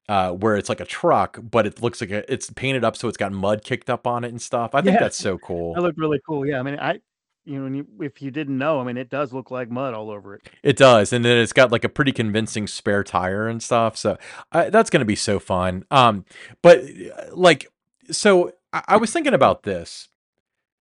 [0.08, 3.08] uh where it's like a truck, but it looks like a, it's painted up so
[3.08, 4.74] it's got mud kicked up on it and stuff.
[4.74, 5.74] I think Yeah, that's so cool.
[5.74, 6.46] that looked really cool.
[6.46, 7.00] Yeah, I mean, I
[7.44, 10.10] you know, you, if you didn't know, I mean, it does look like mud all
[10.10, 10.42] over it.
[10.62, 13.96] It does, and then it's got like a pretty convincing spare tire and stuff.
[13.96, 14.16] So
[14.50, 15.84] I, that's going to be so fun.
[15.90, 16.24] Um,
[16.62, 17.70] but uh, like,
[18.10, 20.08] so I, I was thinking about this.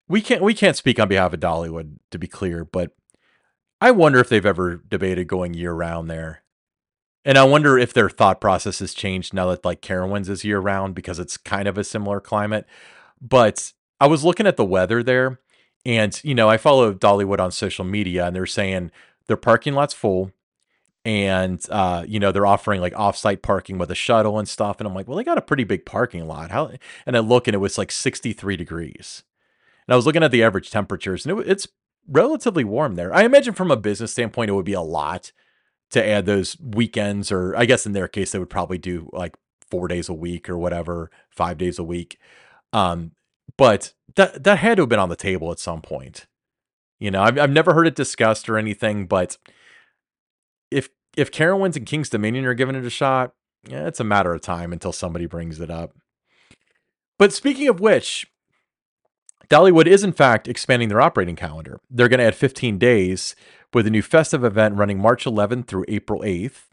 [0.09, 2.93] We can't we can't speak on behalf of Dollywood to be clear, but
[3.81, 6.43] I wonder if they've ever debated going year-round there.
[7.25, 10.95] And I wonder if their thought process has changed now that, like, Carowinds is year-round
[10.95, 12.67] because it's kind of a similar climate.
[13.21, 15.39] But I was looking at the weather there,
[15.87, 18.91] and, you know, I follow Dollywood on social media, and they're saying
[19.29, 20.33] their parking lot's full,
[21.05, 24.89] and, uh, you know, they're offering, like, off-site parking with a shuttle and stuff, and
[24.89, 26.51] I'm like, "Well, they got a pretty big parking lot.
[26.51, 26.73] How"
[27.07, 29.25] and I look, and it was, like, 63 degrees.
[29.87, 31.69] And I was looking at the average temperatures, and it it's
[32.09, 33.15] relatively warm there.
[33.15, 35.33] I imagine from a business standpoint, it would be a lot
[35.92, 39.37] to add those weekends, or I guess in their case, they would probably do, like,
[39.70, 42.18] 4 days a week or whatever, 5 days a week.
[42.72, 43.12] Um,
[43.57, 46.26] but that that had to have been on the table at some point.
[46.98, 49.37] You know, I've I've never heard it discussed or anything, but
[50.70, 53.33] if if Carowinds and Kings Dominion are giving it a shot,
[53.68, 55.92] yeah, it's a matter of time until somebody brings it up.
[57.18, 58.26] But speaking of which,
[59.48, 61.81] Dollywood is in fact expanding their operating calendar.
[61.90, 63.37] They're gonna add 15 days
[63.75, 66.65] with a new festive event running March 11th through April 8th.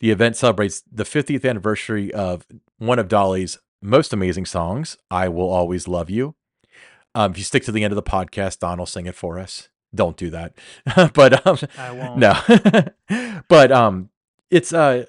[0.00, 2.46] The event celebrates the 50th anniversary of
[2.78, 6.34] one of Dolly's most amazing songs, "I Will Always Love You."
[7.14, 9.38] Um, if you stick to the end of the podcast, Don will sing it for
[9.38, 9.68] us.
[9.94, 10.54] Don't do that.
[11.14, 12.18] But, um, I won't.
[12.18, 13.42] no.
[13.48, 14.10] But, um,
[14.50, 15.06] it's, uh,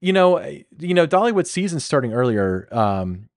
[0.00, 0.38] you know,
[0.78, 2.68] you know, Dollywood season's starting earlier.
[2.72, 3.28] Um,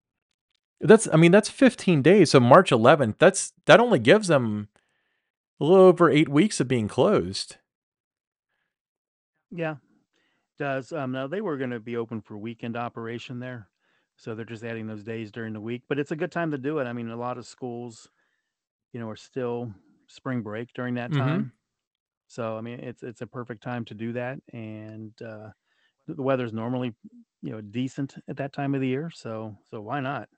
[0.80, 4.70] that's I mean, that's 15 days, so March 11th, that's that only gives them
[5.64, 7.58] a little over 8 weeks of being closed.
[9.52, 9.78] Yeah,
[10.58, 13.72] does, um, now they were gonna be open for weekend operation there,
[14.18, 16.60] so they're just adding those days during the week, but it's a good time to
[16.60, 16.86] do it.
[16.86, 18.10] I mean, a lot of schools,
[18.94, 19.74] you know, are still
[20.08, 21.44] spring break during that Mhm.
[21.44, 21.54] time.
[22.28, 25.52] So, I mean, it's it's a perfect time to do that, and, uh,
[26.08, 26.96] the the weather's normally,
[27.44, 30.30] you know, decent at that time of the year, so so why not?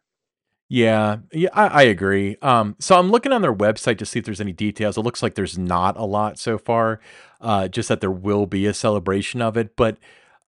[0.67, 2.37] Yeah, yeah, I I agree.
[2.41, 4.97] Um, so I'm looking on their website to see if there's any details.
[4.97, 6.99] It looks like there's not a lot so far,
[7.39, 9.75] uh, just that there will be a celebration of it.
[9.75, 9.97] But,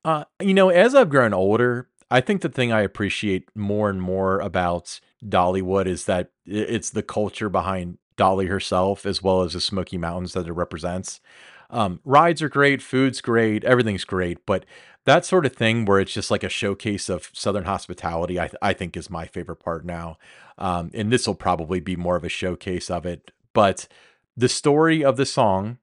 [0.06, 4.02] uh, you know, as I've grown older, I think the thing I appreciate more and
[4.02, 9.62] more about Dollywood is that it's the culture behind Dolly herself as well as the
[9.62, 11.22] Smoky Mountains that it represents.
[11.70, 14.66] Um, rides are great, food's great, everything's great, but
[15.06, 18.56] that sort of thing where it's just like a showcase of Southern hospitality, I th
[18.62, 20.18] I think is my favorite part now.
[20.58, 23.32] Um, and this'll probably be more of a showcase of it.
[23.54, 23.88] But
[24.36, 25.78] the story of the song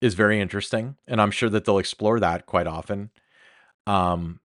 [0.00, 3.10] is very interesting, and I'm sure that they'll explore that quite often.
[3.86, 4.40] Um,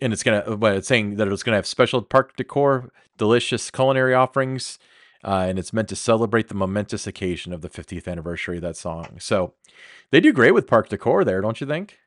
[0.00, 3.70] and it's gonna uh, but it's saying that it's gonna have special park decor, delicious
[3.70, 4.78] culinary offerings,
[5.24, 8.76] uh, and it's meant to celebrate the momentous occasion of the 50th anniversary of that
[8.76, 9.18] song.
[9.20, 9.54] So,
[10.10, 11.98] they do great with park decor there, don't you think?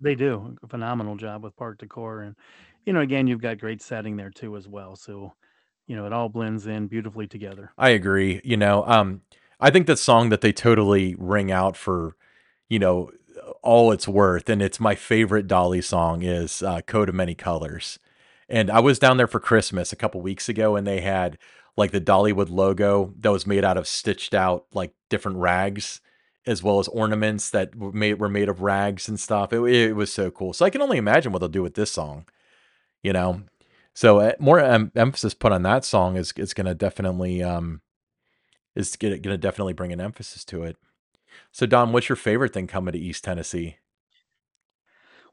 [0.00, 2.36] They do a phenomenal job with park decor, and,
[2.84, 5.34] you know, again, you've got great setting there too as well, so,
[5.86, 7.72] you know, it all blends in beautifully together.
[7.78, 9.22] I agree, you know, um,
[9.60, 12.16] I think the song that they totally ring out for,
[12.68, 13.10] you know,
[13.62, 17.98] all it's worth, and it's my favorite Dolly song is, uh, "Coat of Many Colors."
[18.48, 21.38] And I was down there for Christmas a couple weeks ago, and they had,
[21.76, 26.00] like, the Dollywood logo that was made out of stitched out, like, different rags,
[26.46, 29.52] as well as ornaments that were made were made of rags and stuff.
[29.52, 30.52] It it was so cool.
[30.52, 32.26] So I can only imagine what they'll do with this song,
[33.02, 33.42] you know?
[33.94, 37.82] So, eh, more em emphasis put on that song is is gonna definitely, um
[38.76, 40.76] is gonna gonna definitely bring an emphasis to it.
[41.52, 43.78] So, Don, what's your favorite thing coming to East Tennessee?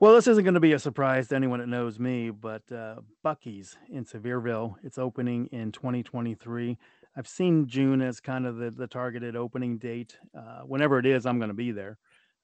[0.01, 3.77] Well, this isn't gonna be a surprise to anyone that knows me, but, uh, Buc-ee's
[3.89, 6.77] in Sevierville, it's opening in 2023.
[7.17, 10.17] I've seen June as kind of the the targeted opening date.
[10.33, 11.97] Uh, whenever it is, I'm gonna be there.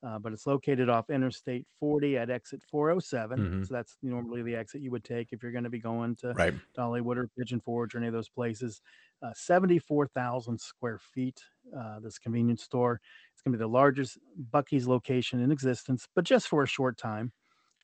[0.04, 3.62] Uh, but it's located off Interstate 40 at exit 407, Mhm.
[3.62, 6.56] so that's normally the exit you would take if you're gonna be going to Right.
[6.78, 8.82] Dollywood or Pigeon Forge or any of those places.
[9.22, 11.42] Uh, 74,000 square feet,
[11.76, 13.00] uh, this convenience store.
[13.32, 14.18] It's gonna be the largest
[14.52, 17.32] Buc-ee's location in existence, but just for a short time.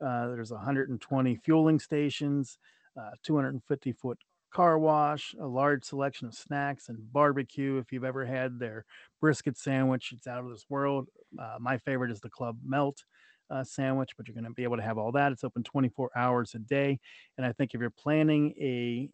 [0.02, 2.58] Uh, there's 120 fueling stations,
[3.00, 4.18] uh, 250-foot
[4.52, 7.78] car wash, a large selection of snacks and barbecue.
[7.78, 8.86] If you've ever had their
[9.20, 11.08] brisket sandwich, it's out of this world.
[11.40, 13.04] Uh, my favorite is the Club Melt,
[13.50, 15.32] uh, sandwich, but you're gonna be able to have all that.
[15.32, 17.00] It's open 24 hours a day,
[17.38, 19.10] and I think if you're planning a,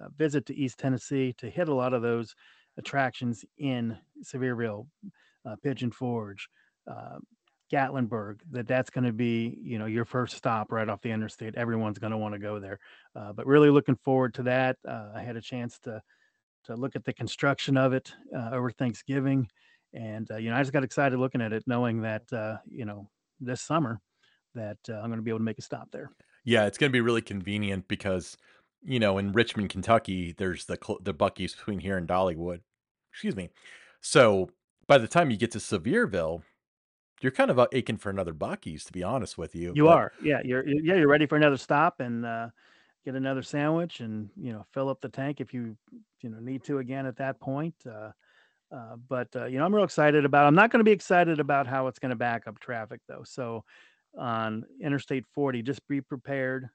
[0.00, 2.34] uh, visit to East Tennessee to hit a lot of those
[2.76, 4.86] attractions in Sevierville,
[5.44, 6.48] uh, Pigeon Forge,
[6.86, 7.18] uh,
[7.72, 11.54] Gatlinburg, that that's gonna be, you know, your first stop right off the interstate.
[11.54, 12.78] Everyone's gonna wanna go there.
[13.14, 14.76] Uh, but really looking forward to that.
[14.86, 16.02] Uh, I had a chance to
[16.64, 19.48] to look at the construction of it, uh, over Thanksgiving,
[19.94, 22.84] and, uh, you know, I just got excited looking at it knowing that, uh, you
[22.84, 23.08] know,
[23.40, 23.98] this summer
[24.54, 26.10] that, uh, I'm gonna be able to make a stop there.
[26.44, 28.36] Yeah, it's gonna be really convenient because,
[28.82, 32.60] you know, in Richmond, Kentucky, there's the cl the Buc-ee's between here and Dollywood.
[33.12, 33.50] Excuse me.
[34.02, 34.50] So,
[34.86, 36.42] by the time you get to Sevierville
[37.20, 39.74] you're kind of uh, aching for another Buc-ee's, to be honest with you.
[39.74, 40.40] You But are, yeah.
[40.44, 42.50] You're yeah, you're ready for another stop and, uh,
[43.04, 45.76] get another sandwich and, you know, fill up the tank if you,
[46.20, 48.12] you know, need to again at that point, uh,
[48.70, 51.66] uh, but, uh, you know, I'm real excited about I'm not gonna be excited about
[51.66, 53.22] how it's gonna back up traffic, though.
[53.24, 53.64] So,
[54.18, 56.68] on Interstate 40, just be prepared,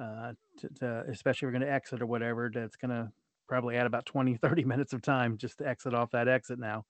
[0.00, 3.12] uh, to to especially if you're gonna exit or whatever, that's gonna
[3.50, 6.84] probably add about 20, 30 minutes of time just to exit off that exit now,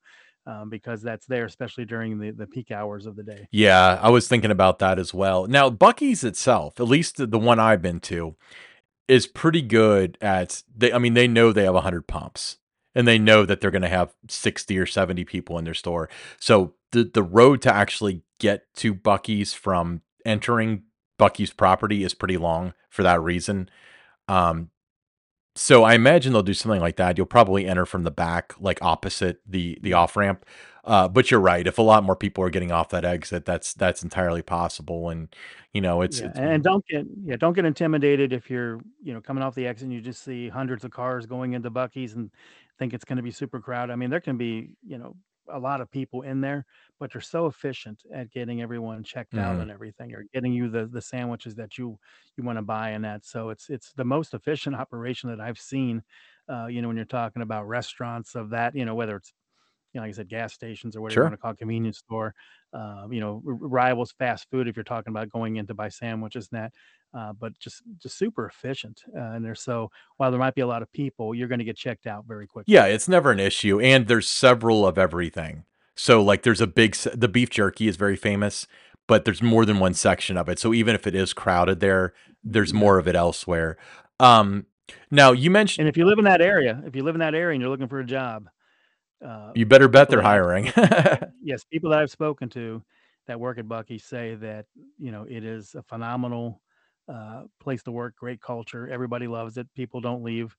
[0.45, 3.47] um, because that's there, especially during the the peak hours of the day.
[3.51, 5.47] yeah, I was thinking about that as well.
[5.47, 8.35] Now, Buc-ee's itself, at least the one I've been to,
[9.07, 12.57] is pretty good at they I mean, they know they have 100 pumps,
[12.95, 16.09] and they know that they're gonna have 60 or 70 people in their store.
[16.39, 20.83] So, the the road to actually get to Buc-ee's from entering
[21.19, 23.69] Buc-ee's property is pretty long for that reason.
[24.27, 24.69] Um,
[25.55, 27.17] so I imagine they'll do something like that.
[27.17, 30.45] You'll probably enter from the back, like opposite the the off ramp.
[30.83, 31.67] Uh, but you're right.
[31.67, 35.09] If a lot more people are getting off that exit, that's that's entirely possible.
[35.09, 35.33] And
[35.73, 39.13] you know, it's Yeah, it's and don't get yeah, don't get intimidated if you're, you
[39.13, 42.13] know, coming off the exit and you just see hundreds of cars going into Buc-ee's
[42.13, 42.31] and
[42.79, 43.93] think it's gonna be super crowded.
[43.93, 45.15] I mean, there can be, you know,
[45.49, 46.65] a lot of people in there,
[46.99, 49.61] but they're so efficient at getting everyone checked out mhm.
[49.61, 51.97] and everything, or getting you the the sandwiches that you
[52.37, 53.25] you wanna buy and that.
[53.25, 56.03] So it's it's the most efficient operation that I've seen,
[56.49, 59.33] uh, you know, when you're talking about restaurants of that, you know, whether it's
[59.93, 61.31] you know, like I said, gas stations or whatever you Sure.
[61.31, 62.33] want to call it, convenience store,
[62.73, 65.89] um, you know, r- rivals fast food if you're talking about going in to buy
[65.89, 66.73] sandwiches and that,
[67.13, 69.03] uh, but just just super efficient.
[69.15, 71.65] Uh, and there's so while there might be a lot of people, you're going to
[71.65, 72.73] get checked out very quickly.
[72.73, 75.65] Yeah, it's never an issue, and there's several of everything.
[75.95, 78.65] So, like, there's a big the beef jerky is very famous,
[79.07, 80.57] but there's more than one section of it.
[80.57, 83.77] So even if it is crowded there, there's more of it elsewhere.
[84.19, 84.67] Um,
[85.09, 87.35] now you mentioned And if you live in that area, if you live in that
[87.35, 88.47] area and you're looking for a job,
[89.25, 90.71] uh, you better bet they're hiring.
[91.43, 92.81] yes, people that I've spoken to
[93.27, 94.65] that work at Buc-ee say that
[94.97, 96.61] you know it is a phenomenal
[97.11, 100.55] uh, place to work, great culture, everybody loves it, people don't leave.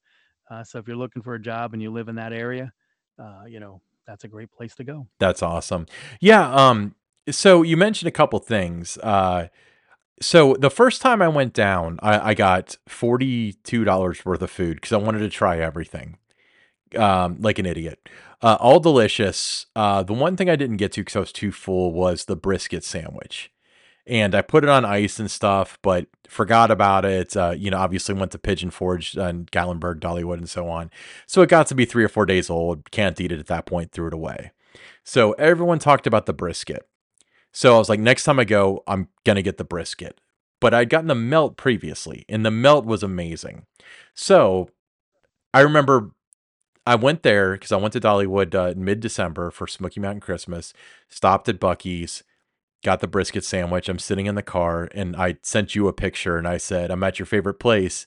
[0.51, 2.73] Uh, so if you're looking for a job and you live in that area,
[3.19, 5.09] uh, you know that's a great place to go.
[5.19, 5.87] That's awesome.
[6.21, 6.95] Yeah, um,
[7.31, 8.99] so you mentioned a couple things.
[8.99, 9.49] Uh,
[10.21, 14.93] so the first time I went down, I, I got $42 worth of food because
[14.93, 16.19] I wanted to try everything.
[16.97, 18.09] um, like an idiot.
[18.43, 19.67] Uh, all delicious.
[19.77, 22.37] Uh, the one thing I didn't get to because I was too full was the
[22.37, 23.51] brisket sandwich.
[24.07, 27.37] And I put it on ice and stuff, but forgot about it.
[27.37, 30.91] Uh, you know, obviously went to Pigeon Forge and Gatlinburg, Dollywood, and so on.
[31.27, 32.91] So it got to be three or four days old.
[32.91, 33.93] Can't eat it at that point.
[33.93, 34.51] Threw it away.
[35.05, 36.89] So everyone talked about the brisket.
[37.53, 40.21] So I was like, next time I go, I'm gonna get the brisket.
[40.61, 43.67] But I'd gotten the melt previously, and the melt was amazing.
[44.15, 44.71] So
[45.53, 46.13] I remember
[46.87, 50.73] I went there because I went to Dollywood uh, in mid-December for Smoky Mountain Christmas.
[51.09, 52.23] Stopped at Buc-ee's,
[52.83, 53.89] got the brisket sandwich.
[53.89, 57.03] I'm sitting in the car, and I sent you a picture, and I said, "I'm
[57.03, 58.07] at your favorite place,"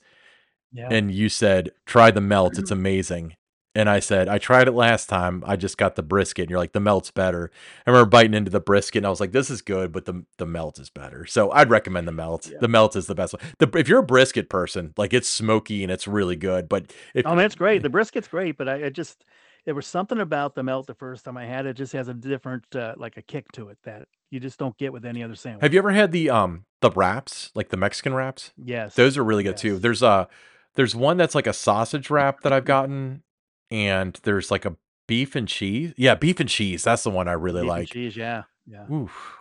[0.72, 2.58] Yeah, and you said, "Try the melt.
[2.58, 3.36] It's amazing."
[3.74, 5.42] And I said, "I tried it last time.
[5.46, 7.50] I just got the brisket." And you're like, "The melt's better."
[7.86, 10.24] I remember biting into the brisket, and I was like, "This is good, but the
[10.38, 12.50] the melt is better." So I'd recommend the melt.
[12.50, 12.58] yeah.
[12.60, 13.42] The melt is the best one.
[13.58, 17.26] The, if you're a brisket person, like it's smoky and it's really good, but if
[17.26, 17.82] Oh man, it's great.
[17.82, 19.24] The brisket's great, but I, it just
[19.64, 21.74] there was something about the melt the first time I had it.
[21.74, 24.92] Just has a different uh, like a kick to it that you just don't get
[24.92, 25.62] with any other sandwich.
[25.62, 28.52] Have you ever had the, um, the wraps, like the Mexican wraps?
[28.56, 28.94] Yes.
[28.94, 29.78] Those are really good too.
[29.78, 30.28] There's a
[30.74, 33.22] there's one that's like a sausage wrap that I've gotten,
[33.70, 34.76] and there's like a
[35.08, 37.88] beef and cheese yeah, beef and cheese, that's the one I really Beef and like.
[37.88, 38.90] cheese, yeah, yeah.
[38.92, 39.38] Oof.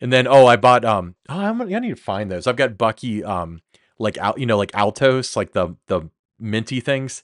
[0.00, 2.46] And then, oh, I bought, um oh, I'm gonna I need to find those.
[2.46, 3.62] I've got Buc-ee, um,
[3.98, 6.08] like, Al you know, like Altos, like the the
[6.38, 7.22] minty things.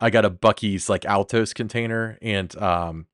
[0.00, 3.06] I got a Buc-ee's, like, Altos container and, um,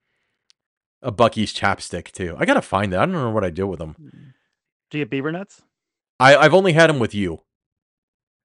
[1.04, 2.34] a Buc-ee's chapstick too.
[2.38, 3.00] I gotta find that.
[3.00, 3.94] I don't know what I do with them.
[4.00, 4.32] Mm.
[4.90, 5.62] Do you have beaver nuts?
[6.18, 7.42] I I've only had them with you.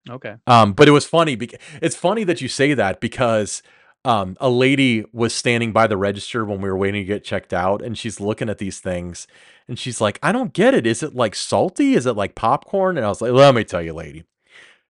[0.09, 0.36] Okay.
[0.47, 3.61] Um, but it was funny bec it's funny that you say that because,
[4.05, 7.53] um, a lady was standing by the register when we were waiting to get checked
[7.53, 9.27] out, and she's looking at these things,
[9.67, 10.88] and she's like, "I don't get it.
[10.88, 11.95] Is it, like, salty?
[11.95, 14.23] Is it like popcorn?" And I was like, "Let me tell you, lady.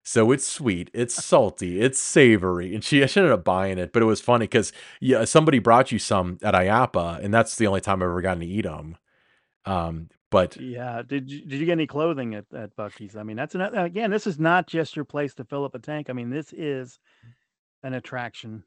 [0.08, 4.02] So it's sweet, it's salty, it's savory," and she she ended up buying it, but
[4.02, 7.82] it was funny because yeah, somebody brought you some at IAAPA, and that's the only
[7.82, 8.96] time I've ever gotten to eat 'em.
[9.66, 11.02] Um, but Yeah.
[11.02, 13.16] Did you did you get any clothing at, at Buc-ee's?
[13.16, 15.78] I mean, that's an, again, this is not just your place to fill up a
[15.78, 16.08] tank.
[16.08, 16.98] I mean, this is
[17.82, 18.64] an attraction.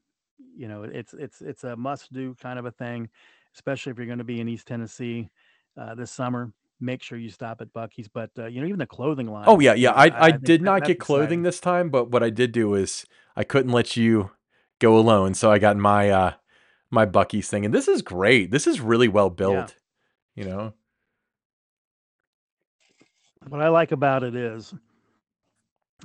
[0.55, 3.09] You know, it's it's it's a must do kind of a thing,
[3.55, 5.29] especially if you're going to be in East Tennessee
[5.77, 6.51] uh, this summer.
[6.81, 8.07] Make sure you stop at Buc-ee's.
[8.07, 9.45] But uh, you know, even the clothing line.
[9.47, 11.43] Oh, yeah, yeah, I I I, did not get clothing exciting.
[11.43, 13.05] this time, but what I did do is
[13.35, 14.31] I couldn't let you
[14.79, 16.33] go alone, so I got my, uh,
[16.89, 18.49] my Buc-ee's thing, and this is great.
[18.51, 19.35] This is really well Yeah.
[19.35, 19.75] built.
[20.35, 20.73] you know?
[23.49, 24.73] What I like about it is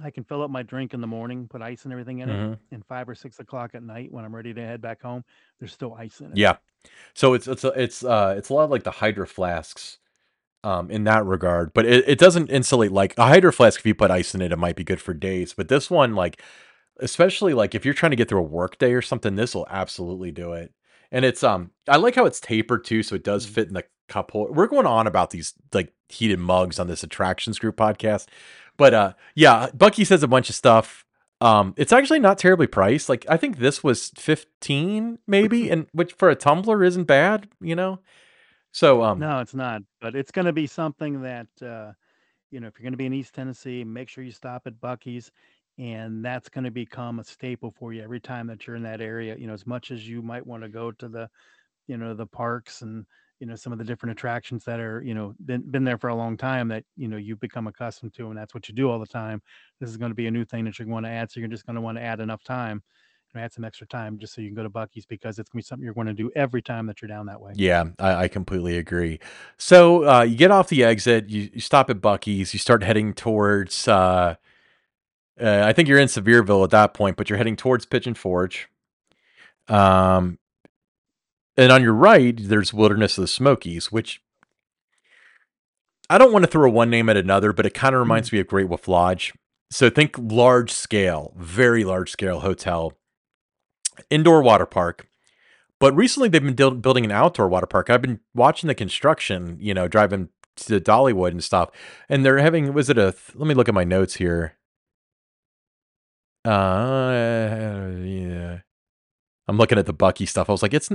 [0.02, 2.32] I can fill up my drink in the morning, put ice and everything in it,
[2.32, 2.58] Mhm.
[2.72, 5.24] and 5 or 6 o'clock at night when I'm ready to head back home,
[5.58, 6.36] there's still ice in it.
[6.36, 6.56] Yeah.
[7.14, 9.98] So it's it's a it's, uh, it's a lot like the Hydro Flasks,
[10.66, 13.94] um, in that regard, but it it doesn't insulate like a Hydro Flask, if you
[13.94, 16.40] put ice in it, it might be good for days, but this one, like
[16.98, 19.66] especially, like, if you're trying to get through a work day or something, this will
[19.68, 20.72] absolutely do it.
[21.12, 23.50] And it's, um I like how it's tapered too, so it does Mhm.
[23.54, 27.02] fit in the cup hol we're going on about these, like, heated mugs on this
[27.04, 28.26] Attractions Group podcast,
[28.78, 31.04] but, uh, yeah, Bucky says a bunch of stuff.
[31.42, 36.12] Um, it's actually not terribly priced, like, I think this was 15 maybe, and which
[36.14, 38.00] for a tumbler isn't bad, you know?
[38.76, 41.92] So, um No, it's not, but it's gonna be something that, uh,
[42.50, 45.32] you know, if you're gonna be in East Tennessee, make sure you stop at Buc-ee's,
[45.78, 49.36] and that's gonna become a staple for you every time that you're in that area,
[49.38, 51.30] you know, as much as you might wanna go to the,
[51.88, 53.06] you know, the parks and,
[53.40, 56.08] you know, some of the different attractions that are, you know, been been there for
[56.10, 58.90] a long time that, you know, you've become accustomed to, and that's what you do
[58.90, 59.42] all the time.
[59.80, 61.82] This is gonna be a new thing that you're gonna add, so you're just gonna
[61.82, 62.82] wanna add enough time,
[63.44, 65.62] add some extra time just so you can go to Buc-ee's because it's gonna be
[65.64, 67.52] something you're gonna do every time that you're down that way.
[67.54, 69.18] Yeah, I I completely agree.
[69.58, 73.12] So, uh, you get off the exit, you you stop at Buc-ee's, you start heading
[73.14, 74.36] towards, uh
[75.40, 78.68] uh, I think you're in Sevierville at that point, but you're heading towards Pigeon Forge.
[79.68, 80.38] Um
[81.58, 84.20] and on your right, there's Wilderness of the Smokies, which
[86.08, 88.00] I don't wanna throw one name at another, but it kinda Mm.
[88.00, 89.32] reminds me of Great Wolf Lodge.
[89.70, 92.92] So think large scale, very large scale hotel,
[94.10, 95.06] indoor water park,
[95.78, 97.90] but recently they've been buil building an outdoor water park.
[97.90, 101.70] I've been watching the construction, you know, driving to Dollywood and stuff,
[102.08, 104.56] and they're having was it a let me look at my notes here.
[106.44, 108.58] Uh, yeah.
[109.48, 110.48] I'm looking at the Buc-ee stuff.
[110.48, 110.90] I was like, it's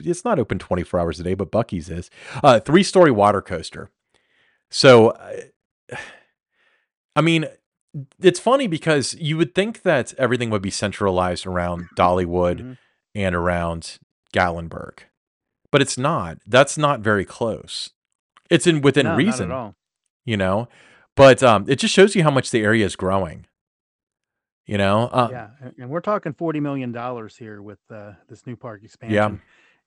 [0.00, 2.10] it's not open 24 hours a day, but Buc-ee's is.
[2.42, 3.90] Uh, three-story water coaster.
[4.70, 5.16] So,
[7.14, 7.46] I mean,
[8.20, 12.78] it's funny because you would think that everything would be centralized around Dollywood Mhm.
[13.14, 13.98] and around
[14.34, 14.98] Gatlinburg,
[15.70, 16.38] but it's not.
[16.46, 17.90] That's not very close.
[18.50, 19.74] It's in within No, not at reason, all.
[20.24, 20.68] you know?
[21.16, 23.46] But, um, it just shows you how much the area is growing.
[24.66, 25.08] You know?
[25.12, 29.14] Um Yeah, and we're talking $40,000,000 here with, uh, this new park expansion.
[29.14, 29.36] Yeah.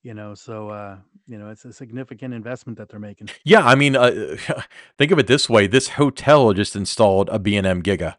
[0.03, 0.97] You know, so, uh,
[1.27, 3.29] you know, it's a significant investment that they're making.
[3.43, 4.37] Yeah, I mean, uh,
[4.97, 8.15] think of it this way, this hotel just installed a B&M Giga,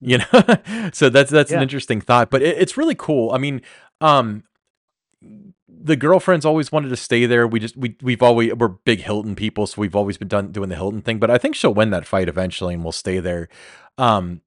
[0.00, 0.32] you Mm.
[0.74, 0.90] know?
[0.92, 3.32] So that's that's an interesting thought, but it it's really cool.
[3.32, 3.62] I mean,
[4.00, 4.44] um,
[5.68, 7.46] the girlfriends always wanted to stay there.
[7.46, 10.68] We just we we've always we're big Hilton people, so we've always been done doing
[10.68, 13.48] the Hilton thing, but I think she'll win that fight eventually, and we'll stay there.
[13.98, 14.40] Um,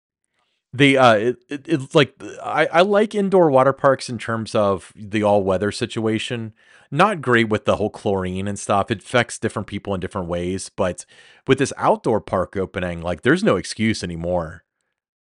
[0.74, 5.24] the, uh, it it like, I I like indoor water parks in terms of the
[5.24, 6.54] all-weather situation.
[6.92, 8.92] Not great with the whole chlorine and stuff.
[8.92, 11.06] It affects different people in different ways, but
[11.48, 14.64] with this outdoor park opening, like, there's no excuse anymore.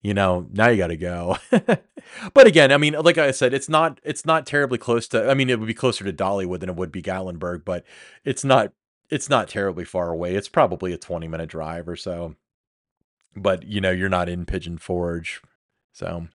[0.02, 1.38] You know, now you gotta go.
[2.34, 5.34] But again, I mean, like I said, it's not it's not terribly close to I
[5.34, 7.84] mean, it would be closer to Dollywood than it would be Gatlinburg, but
[8.24, 8.72] it's not
[9.10, 10.34] it's not terribly far away.
[10.34, 12.36] It's probably a twenty-minute drive or so.
[13.36, 15.40] But, you know, you're not in Pigeon Forge,
[15.92, 16.28] so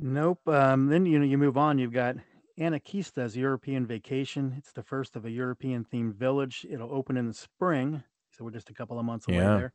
[0.00, 2.16] Nope, um, then, you know, you move on, you've got
[2.58, 4.54] Anakeesta's European Vacation.
[4.56, 6.64] It's the first of a European-themed village.
[6.68, 9.50] It'll open in the spring, so we're just a couple of months away Yeah.
[9.50, 9.72] there.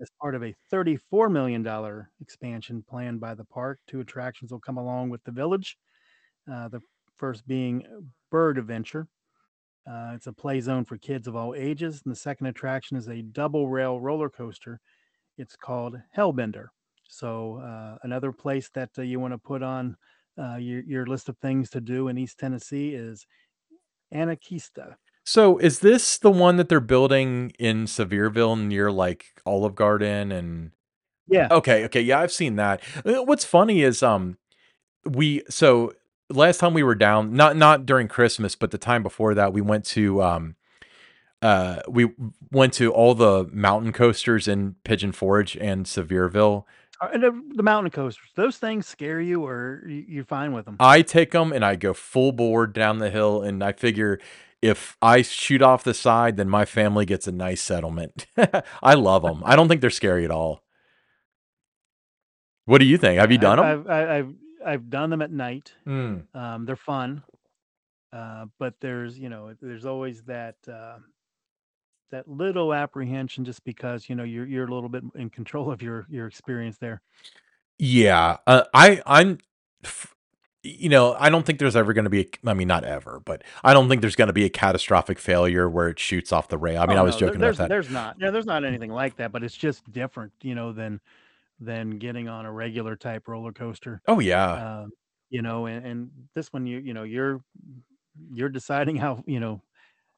[0.00, 5.10] As part of a $34,000,000 expansion planned by the park, 2 attractions will come along
[5.10, 5.78] with the village.
[6.50, 6.80] Uh, the
[7.18, 9.08] first being Bird Adventure.
[9.86, 13.08] Uh, it's a play zone for kids of all ages, and the second attraction is
[13.08, 14.80] a double rail roller coaster.
[15.38, 16.68] It's called Hellbender.
[17.08, 19.96] So, uh, another place that, uh, you wanna put on,
[20.38, 23.26] uh, your your list of things to do in East Tennessee is
[24.14, 24.96] Anakeesta.
[25.24, 30.72] So, is this the one that they're building in Sevierville near, like, Olive Garden and
[31.26, 31.52] Yeah.
[31.52, 32.82] Okay, okay, yeah, I've seen that.
[33.06, 34.38] Uh, what's funny is, um,
[35.04, 35.92] we so
[36.32, 39.60] last time we were down, not not during Christmas, but the time before that, we
[39.60, 40.56] went to, um,
[41.40, 42.10] uh, we
[42.50, 46.64] went to all the mountain coasters in Pigeon Forge and Sevierville.
[47.00, 50.76] Uh, and the mountain coasters, those things scare you or you're fine with them.
[50.78, 54.20] I take them and I go full board down the hill, and I figure
[54.60, 58.26] if I shoot off the side, then my family gets a nice settlement.
[58.82, 59.42] I love them.
[59.44, 60.62] I don't think they're scary at all.
[62.64, 63.18] What do you think?
[63.18, 63.90] Have you done I've 'em?
[63.90, 65.72] I've I've I've done them at night.
[65.86, 66.24] Mm.
[66.34, 67.22] Um, they're fun,
[68.12, 70.98] uh, but there's, you know, there's always that, uh
[72.10, 75.82] that little apprehension just because, you know, you're you're a little bit in control of
[75.82, 77.00] your your experience there.
[77.78, 79.38] Yeah, uh, I I'm
[79.82, 80.14] f
[80.62, 82.20] you know, I don't think there's ever going to be.
[82.20, 85.18] A, I mean, not ever, but I don't think there's going to be a catastrophic
[85.18, 86.82] failure where it shoots off the rail.
[86.82, 87.68] I mean, Oh I was no, there, joking about there's that.
[87.68, 88.16] there's not.
[88.20, 91.00] Yeah, there's not anything like that, but it's just different, you know, than
[91.64, 94.00] than getting on a regular type roller coaster.
[94.06, 94.90] Oh yeah, Um,
[95.30, 97.40] you know, and, and this one you you know, you're
[98.32, 99.62] you're deciding how, you know,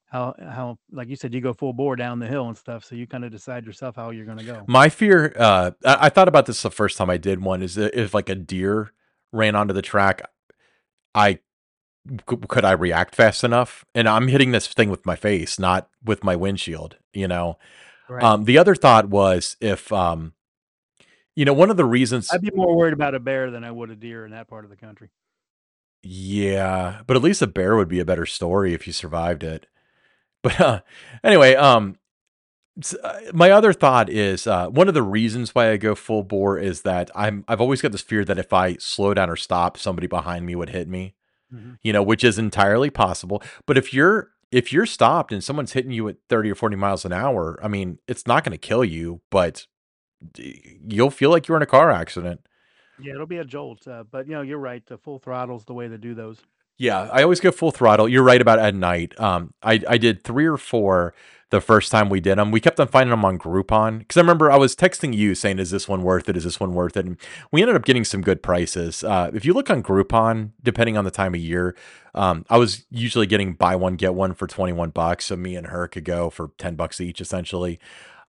[0.07, 2.95] how how like you said you go full bore down the hill and stuff, so
[2.95, 4.65] you kind of decide yourself how you're going to go.
[4.69, 5.35] my fear.
[5.37, 7.63] Uh, I, I thought about this the first time I did one.
[7.63, 8.93] Is if like a deer
[9.33, 10.23] ran onto the track,
[11.15, 11.39] i
[12.27, 13.85] could I react fast enough?
[13.95, 16.97] And I'm hitting this thing with my face, not with my windshield.
[17.13, 17.59] You know.
[18.09, 18.23] Right.
[18.23, 20.35] Um, the other thought was if um,
[21.37, 22.31] you know, one of the reasons.
[22.33, 24.65] I'd be more worried about a bear than I would a deer in that part
[24.65, 25.11] of the country.
[26.03, 29.67] Yeah, but at least a bear would be a better story if you survived it.
[30.45, 30.81] But uh,
[31.25, 31.97] anyway, um,
[33.03, 36.59] uh, my other thought is uh, one of the reasons why I go full bore
[36.59, 39.79] is that I'm I've always got this fear that if I slow down or stop,
[39.79, 41.15] somebody behind me would hit me.
[41.51, 41.79] Mhm.
[41.83, 43.43] You know, which is entirely possible.
[43.65, 47.05] But if you're if you're stopped and someone's hitting you at 30 or 40 miles
[47.07, 49.67] an hour, I mean, it's not going to kill you, but
[50.33, 52.41] d- you'll feel like you're in a car accident.
[53.01, 54.85] Yeah, it'll be a jolt, uh, but you know, you're right.
[54.87, 56.39] The full throttle's the way to do those.
[56.77, 58.09] Yeah, I always go full throttle.
[58.09, 59.19] You're right about at night.
[59.21, 61.15] Um, I I did three or four
[61.51, 62.51] the first time we did them.
[62.51, 65.61] We kept on finding them on Groupon because I remember I was texting you saying,
[65.61, 66.37] "Is this one worth it?
[66.37, 67.17] Is this one worth it?" And
[67.53, 69.05] we ended up getting some good prices.
[69.05, 71.77] Uh, if you look on Groupon, depending on the time of year,
[72.13, 75.27] um, I was usually getting buy one get one for twenty one bucks.
[75.27, 77.79] So me and her could go for ten bucks each, essentially.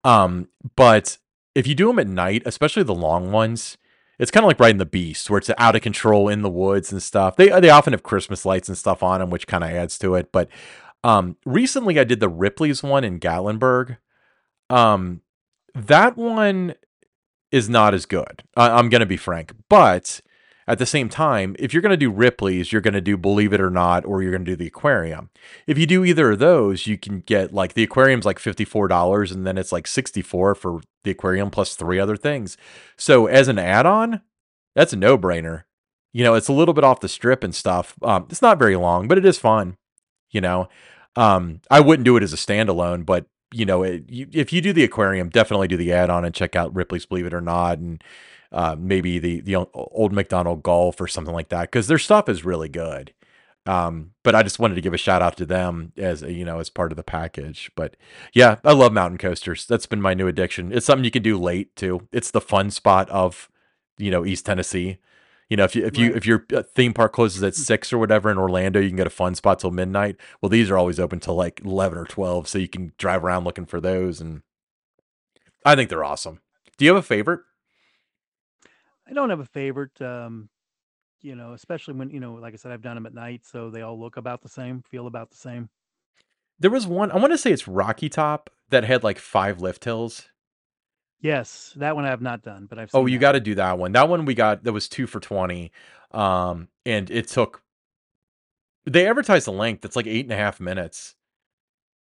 [0.03, 1.19] Um, but
[1.55, 3.77] if you do them at night, especially the long ones,
[4.19, 6.91] it's kind of like riding the beast, where it's out of control in the woods
[6.91, 7.35] and stuff.
[7.35, 10.15] They they often have Christmas lights and stuff on them, which kind of adds to
[10.15, 10.31] it.
[10.31, 10.49] But
[11.03, 13.97] um, recently, I did the Ripley's one in Gatlinburg.
[14.69, 15.21] Um,
[15.73, 16.75] that one
[17.51, 18.43] is not as good.
[18.55, 20.21] I, I'm going to be frank, but
[20.67, 23.51] at the same time, if you're going to do Ripley's, you're going to do Believe
[23.51, 25.29] It or Not, or you're going to do the Aquarium.
[25.65, 28.87] If you do either of those, you can get like the Aquarium's like fifty four
[28.87, 32.57] dollars, and then it's like sixty four for the Aquarium plus three other things.
[32.97, 34.21] So as an add on,
[34.75, 35.63] that's a no brainer.
[36.13, 37.95] You know, it's a little bit off the strip and stuff.
[38.01, 39.77] Um, it's not very long, but it is fun.
[40.29, 40.69] You know,
[41.15, 44.61] um, I wouldn't do it as a standalone, but you know, it, you, if you
[44.61, 47.79] do the aquarium, definitely do the add-on and check out Ripley's Believe It or Not,
[47.79, 48.01] and
[48.51, 52.45] uh, maybe the the old McDonald Golf or something like that, because their stuff is
[52.45, 53.13] really good.
[53.67, 56.59] Um, but I just wanted to give a shout out to them as you know
[56.59, 57.71] as part of the package.
[57.75, 57.95] But
[58.33, 59.65] yeah, I love mountain coasters.
[59.67, 60.71] That's been my new addiction.
[60.71, 62.07] It's something you can do late too.
[62.11, 63.49] It's the fun spot of
[63.97, 64.97] you know East Tennessee.
[65.47, 66.15] You know, if you if you Right.
[66.17, 69.05] if your uh, theme park closes at six or whatever in Orlando, you can get
[69.05, 70.15] a fun spot till midnight.
[70.41, 73.43] Well, these are always open till like eleven or twelve, so you can drive around
[73.43, 74.41] looking for those, and
[75.65, 76.39] I think they're awesome.
[76.77, 77.41] Do you have a favorite?
[79.07, 80.01] I don't have a favorite.
[80.01, 80.49] Um,
[81.21, 83.69] you know, especially when you know, like I said, I've done them at night, so
[83.69, 85.69] they all look about the same, feel about the same.
[86.59, 89.83] There was one I want to say it's Rocky Top that had like five lift
[89.83, 90.29] hills.
[91.19, 93.77] Yes, that one I have not done, but I've Oh, you got to do that
[93.77, 93.91] one.
[93.91, 95.71] That one we got that was two for twenty,
[96.11, 97.61] um, and it took.
[98.85, 99.85] They advertised the length.
[99.85, 101.15] It's like eight and a half minutes.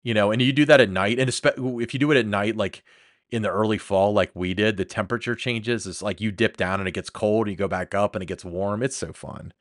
[0.04, 2.56] You know, and you do that at night, and if you do it at night,
[2.56, 2.84] like
[3.32, 5.86] in the early fall, like we did, the temperature changes.
[5.86, 8.24] It's like you dip down and it gets cold, and you go back up and
[8.24, 8.84] it gets warm.
[8.84, 9.54] It's so fun.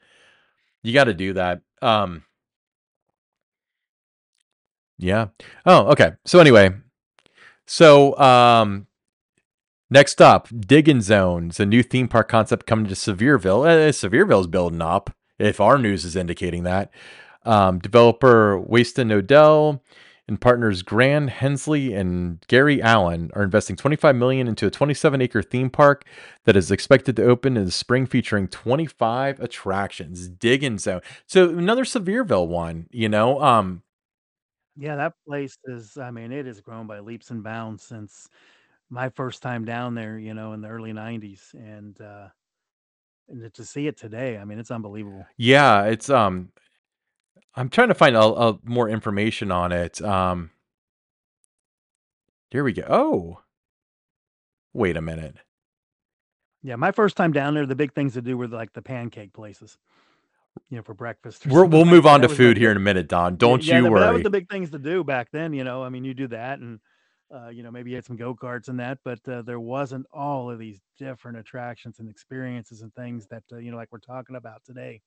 [0.83, 1.63] You got to do that.
[1.83, 2.25] Um,
[4.99, 5.29] yeah.
[5.67, 6.13] Oh, okay.
[6.25, 6.71] So anyway,
[7.67, 8.87] so um,
[9.91, 13.67] next up, Diggin' Zones, a new theme park concept coming to Sevierville.
[13.67, 16.91] Uh, Sevierville's building up, if our news is indicating that.
[17.45, 19.83] Um, developer Waston Odell
[20.29, 25.43] and partners Grand Hensley and Gary Allen are investing 25 million into a 27 acre
[25.43, 26.05] theme park
[26.45, 30.29] that is expected to open in the spring, featuring 25 attractions.
[30.29, 31.01] Diggin' Zone.
[31.27, 33.41] So another Sevierville one, you know.
[33.43, 33.83] Um,
[34.77, 35.97] Yeah, that place is.
[35.97, 38.29] I mean, it has grown by leaps and bounds since
[38.91, 40.19] my first time down there.
[40.19, 42.29] You know, in the early '90s, and uh,
[43.29, 45.27] and to see it today, I mean, it's unbelievable.
[45.37, 46.51] yeah, it's um,
[47.55, 50.01] I'm trying to find a, a more information on it.
[50.03, 50.51] Um,
[52.51, 52.85] here we go.
[52.89, 53.41] Oh,
[54.73, 55.37] wait a minute.
[56.63, 59.33] Yeah, my first time down there, the big things to do were like the pancake
[59.33, 59.79] places,
[60.71, 62.09] you know, for breakfast we'll like move that.
[62.09, 63.37] on to That was the food here in a minute, Don.
[63.37, 65.53] Don't yeah, you that, but that was the big things to do back then.
[65.53, 66.81] You know, I mean, you do that, and
[67.35, 70.07] uh, you know, maybe you had some go karts and that, but uh, there wasn't
[70.13, 73.99] all of these different attractions and experiences and things that uh, you know, like we're
[73.99, 75.01] talking about today.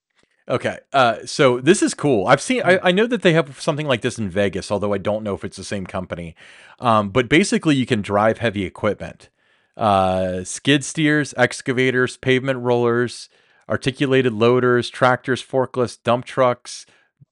[0.51, 0.77] Okay.
[0.93, 2.27] Uh, so this is cool.
[2.27, 2.61] I've seen.
[2.63, 2.79] I, Mm.
[2.83, 5.43] I know that they have something like this in Vegas, although I don't know if
[5.43, 6.35] it's the same company.
[6.79, 9.29] Um, but basically, you can drive heavy equipment,
[9.77, 13.29] uh, skid steers, excavators, pavement rollers
[13.71, 16.85] articulated loaders, tractors, forklifts, dump trucks,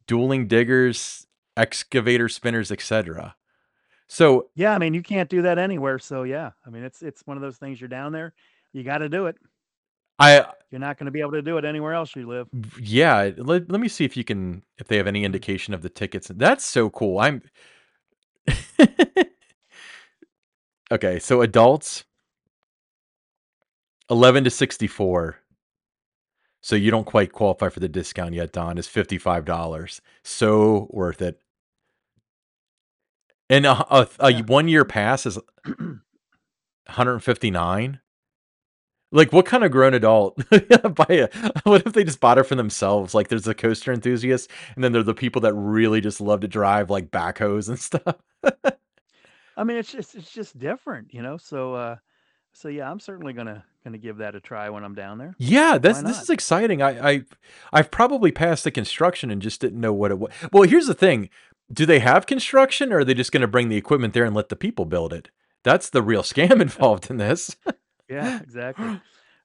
[0.08, 3.36] dueling diggers, excavator spinners, etc.
[4.08, 6.52] So Yeah, I mean, you can't do that anywhere, so yeah.
[6.66, 8.34] I mean, it's it's one of those things you're down there,
[8.72, 9.36] you gotta do it.
[10.20, 12.48] I You're not gonna be able to do it anywhere else you live.
[12.80, 15.26] yeah, let let me see if you can if they have any mm.
[15.26, 16.30] indication of the tickets.
[16.36, 17.20] That's so cool.
[17.20, 17.44] I'm
[20.92, 22.06] Okay, so adults
[24.10, 25.38] 11 to 64.
[26.62, 30.02] So you don't quite qualify for the discount yet, Don, is $55.
[30.24, 31.42] So worth it.
[33.50, 34.42] And a a a Yeah.
[34.44, 35.40] one-year pass is
[36.86, 38.00] 159?
[39.12, 41.30] Like, what kind of grown adult buy a
[41.64, 43.14] what if they just bought it for themselves?
[43.16, 46.42] Like, there's the coaster enthusiasts, and then there are the people that really just love
[46.42, 48.16] to drive, like, backhoes and stuff.
[49.58, 51.38] I mean, it's just it's just different, you know?
[51.38, 51.96] So, uh
[52.54, 55.36] so yeah, I'm certainly gonna gonna give that a try when I'm down there.
[55.38, 56.82] Yeah, this this is exciting.
[56.82, 57.22] I I
[57.72, 60.32] I've probably passed the construction and just didn't know what it was.
[60.52, 61.30] well, here's the thing.
[61.72, 64.50] Do they have construction, or are they just gonna bring the equipment there and let
[64.50, 65.30] the people build it?
[65.64, 67.56] That's the real scam involved in this.
[68.10, 69.00] Yeah, exactly.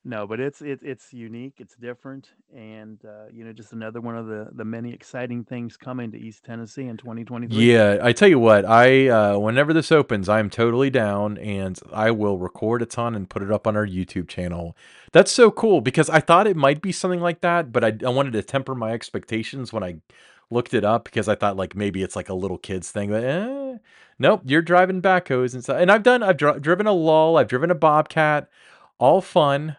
[0.06, 4.16] No, but it's it's it's unique, it's different, and, uh, you know, just another one
[4.18, 7.72] of the the many exciting things coming to East Tennessee in 2023.
[7.72, 12.10] Yeah, I tell you what, I, uh whenever this opens, I'm totally down, and I
[12.10, 14.76] will record a ton and put it up on our YouTube channel.
[15.12, 18.10] That's so cool because I thought it might be something like that, but I I
[18.10, 19.96] wanted to temper my expectations when I
[20.50, 23.24] looked it up because I thought, like, maybe it's like a little kid's thing, but,
[23.24, 23.78] eh,
[24.18, 27.48] nope, you're driving backhoes and stuff, and I've done I've dri driven a Lull, I've
[27.48, 28.48] driven a Bobcat,
[28.98, 29.76] all fun,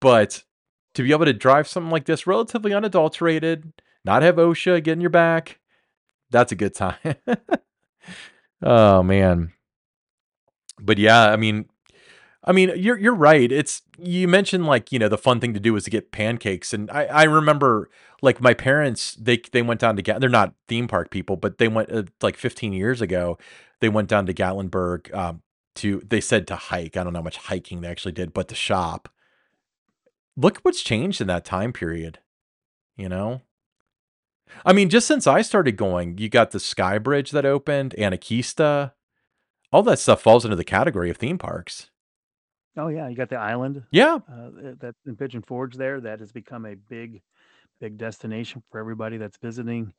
[0.00, 0.44] but
[0.94, 3.72] to be able to drive something like this relatively unadulterated,
[4.04, 5.60] not have OSHA get in your back,
[6.30, 6.96] that's a good time.
[8.62, 9.52] Oh, man.
[10.80, 11.66] But yeah, I mean
[12.46, 13.50] I mean, you're you're right.
[13.50, 16.72] It's you mentioned like, you know, the fun thing to do is to get pancakes,
[16.72, 17.90] and I I remember
[18.22, 21.58] like my parents, they they went down to Gat they're not theme park people, but
[21.58, 23.36] they went uh, like 15 years ago.
[23.80, 25.42] They went down to Gatlinburg um,
[25.76, 26.96] to they said to hike.
[26.96, 29.08] I don't know how much hiking they actually did, but to shop.
[30.36, 32.18] Look what's changed in that time period,
[32.94, 33.40] you know?
[34.64, 38.92] I mean, just since I started going, you got the Sky Bridge that opened, Anakeesta.
[39.72, 41.90] All that stuff falls into the category of theme parks.
[42.76, 44.18] Oh, yeah, you got the island, Yeah.
[44.30, 47.22] uh, that's in Pigeon Forge there that has become a big,
[47.80, 49.92] big destination for everybody that's visiting,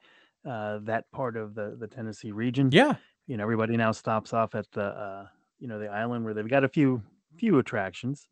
[0.45, 2.69] uh, that part of the the Tennessee region.
[2.71, 2.95] Yeah.
[3.25, 5.27] You know, everybody now stops off at the, uh,
[5.59, 7.01] you know, the island where they've got a few
[7.37, 8.27] few attractions,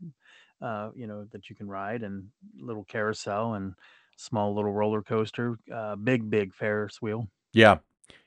[0.62, 2.28] uh, you know, that you can ride and
[2.60, 3.74] little carousel and
[4.18, 7.28] small little roller coaster, uh, big, big Ferris wheel.
[7.54, 7.80] Yeah.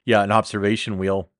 [0.05, 1.31] Yeah, an observation wheel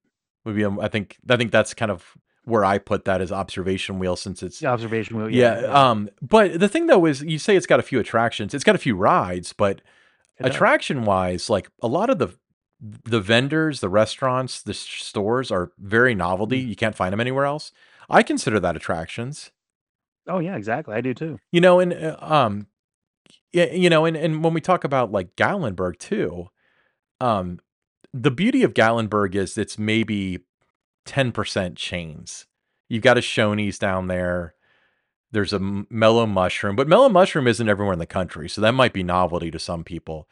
[0.45, 2.17] would be, um, I think I think that's kind of
[2.49, 5.91] where I put that as observation wheel since it's The observation wheel, yeah, yeah, yeah.
[5.91, 8.55] um, but the thing though is you say it's got a few attractions.
[8.55, 9.83] It's got a few rides, but
[10.41, 12.29] attraction-wise, like a lot of the
[12.81, 16.65] the vendors, the restaurants, the stores are very novelty.
[16.65, 16.69] Mm.
[16.69, 17.73] You can't find them anywhere else.
[18.09, 19.51] I consider that attractions.
[20.29, 21.39] Oh, yeah, exactly, I do too.
[21.51, 22.69] You know, and, uh, um,
[23.53, 26.49] yeah, you know, and and when we talk about like Gatlinburg too,
[27.21, 27.59] um,
[28.13, 30.41] the beauty of Gatlinburg is it's maybe
[31.09, 32.47] 10% chains.
[32.89, 34.55] You've got a Shoney's down there.
[35.33, 35.59] There's a
[35.91, 39.51] Mellow Mushroom, but Mellow Mushroom isn't everywhere in the country, so that might be novelty
[39.51, 40.29] to some people.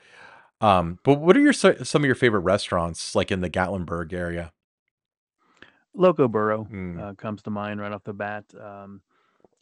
[0.61, 4.53] Um, but what are your some of your favorite restaurants, like, in the Gatlinburg area?
[5.95, 7.01] Loco Burro, Mm.
[7.01, 8.45] uh, comes to mind right off the bat.
[8.55, 9.01] Um,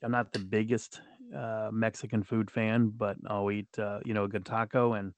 [0.02, 1.00] I'm not the biggest,
[1.34, 5.14] uh, Mexican food fan, but I'll eat, uh, you know, a good taco and,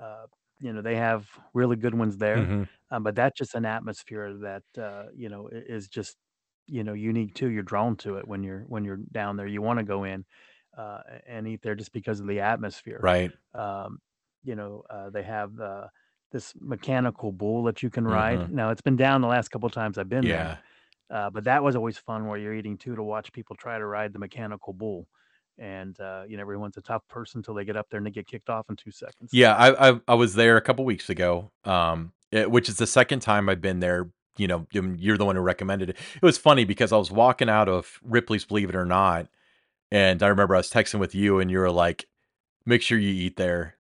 [0.00, 0.26] uh,
[0.60, 2.48] you know, they have really good ones there.
[2.48, 2.68] Mhm.
[2.90, 6.16] Um, but that's just an atmosphere that, uh, you know, is just,
[6.66, 7.48] you know, unique too.
[7.50, 9.46] You're drawn to it when you're when you're down there.
[9.46, 10.24] You wanna go in,
[10.76, 13.06] uh, and eat there just because of the atmosphere.
[13.08, 13.32] Right.
[13.54, 13.98] Um,
[14.44, 15.88] you know, uh, they have, uh,
[16.32, 18.46] this mechanical bull that you can ride.
[18.46, 18.50] Mhm.
[18.50, 20.58] Now, it's been down the last couple times I've been there, Yeah.
[21.10, 23.86] uh, but that was always fun where you're eating too to watch people try to
[23.86, 25.08] ride the mechanical bull.
[25.58, 28.10] And, uh, you know, everyone's a tough person until they get up there and they
[28.12, 29.30] get kicked off in 2 seconds.
[29.32, 32.86] Yeah, I I I was there a couple weeks ago, um, eh, which is the
[32.86, 35.96] 2nd time I've been there, you know, you're the one who recommended it.
[36.14, 39.26] It was funny because I was walking out of Ripley's Believe It or Not,
[39.90, 42.06] and I remember I was texting with you, and you were like,
[42.66, 43.76] "Make sure you eat there."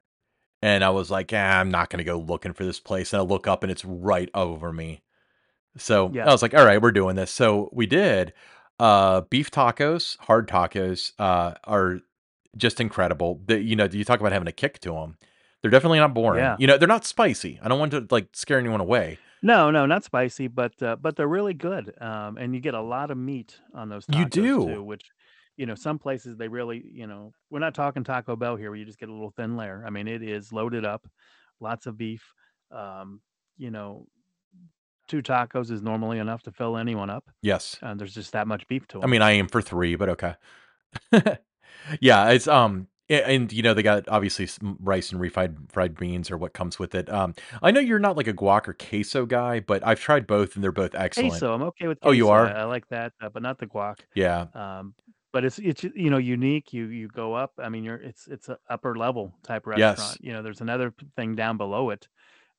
[0.64, 3.24] And I was like, "Ah, I'm not gonna go looking for this place," and I
[3.26, 5.02] look up and it's right over me.
[5.78, 6.28] So, Yeah.
[6.30, 8.34] I was like, "Alright, we're doing this." So, we did.
[8.80, 12.00] Uh, beef tacos, hard tacos, uh, are
[12.56, 13.42] just incredible.
[13.46, 15.18] The you know, you talk about having a kick to them.
[15.62, 16.44] They're definitely not boring.
[16.44, 16.56] Yeah.
[16.60, 17.60] You know, they're not spicy.
[17.64, 19.18] I don't want to, like, scare anyone away.
[19.42, 21.94] No, no, not spicy, but, uh, but they're really good.
[22.00, 24.66] Um, and you get a lot of meat on those You do.
[24.68, 25.10] too, which
[25.58, 28.78] you know, some places they really, you know, we're not talking Taco Bell here where
[28.78, 29.84] you just get a little thin layer.
[29.86, 31.08] I mean, it is loaded up,
[31.60, 32.24] lots of beef.
[32.72, 33.22] Um,
[33.58, 34.06] you know,
[35.08, 37.26] two tacos is normally enough to fill anyone up.
[37.42, 37.78] Yes.
[37.82, 39.04] Uh, there's just that much beef to it.
[39.04, 40.36] I mean, I aim for 3, but okay.
[42.02, 46.30] Yeah, it's, um and, you know, they got obviously some rice and refried fried beans
[46.30, 47.10] or what comes with it.
[47.10, 50.56] Um, I know you're not like a guac or queso guy, but I've tried both
[50.56, 51.30] and they're both excellent.
[51.30, 52.10] Queso, I'm okay with Queso.
[52.10, 52.34] Oh, you queso.
[52.34, 52.58] I, are?
[52.58, 54.00] I like that, uh, but not the guac.
[54.14, 54.48] Yeah.
[54.54, 54.94] Um,
[55.32, 56.74] but it's it's you know unique.
[56.74, 57.54] You you go up.
[57.60, 59.98] I mean, you're it's it's a upper level type restaurant.
[60.00, 60.18] Yes.
[60.20, 62.08] You know, there's another thing down below it.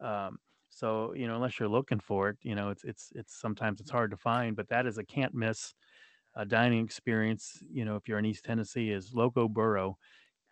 [0.01, 0.39] Um,
[0.79, 3.91] so you know, unless you're looking for it, you know, it's it's it's sometimes it's
[3.91, 4.57] hard to find.
[4.57, 5.75] But that is a can't miss
[6.37, 7.63] uh, dining experience.
[7.71, 9.99] You know, if you're in East Tennessee, is Loco Burro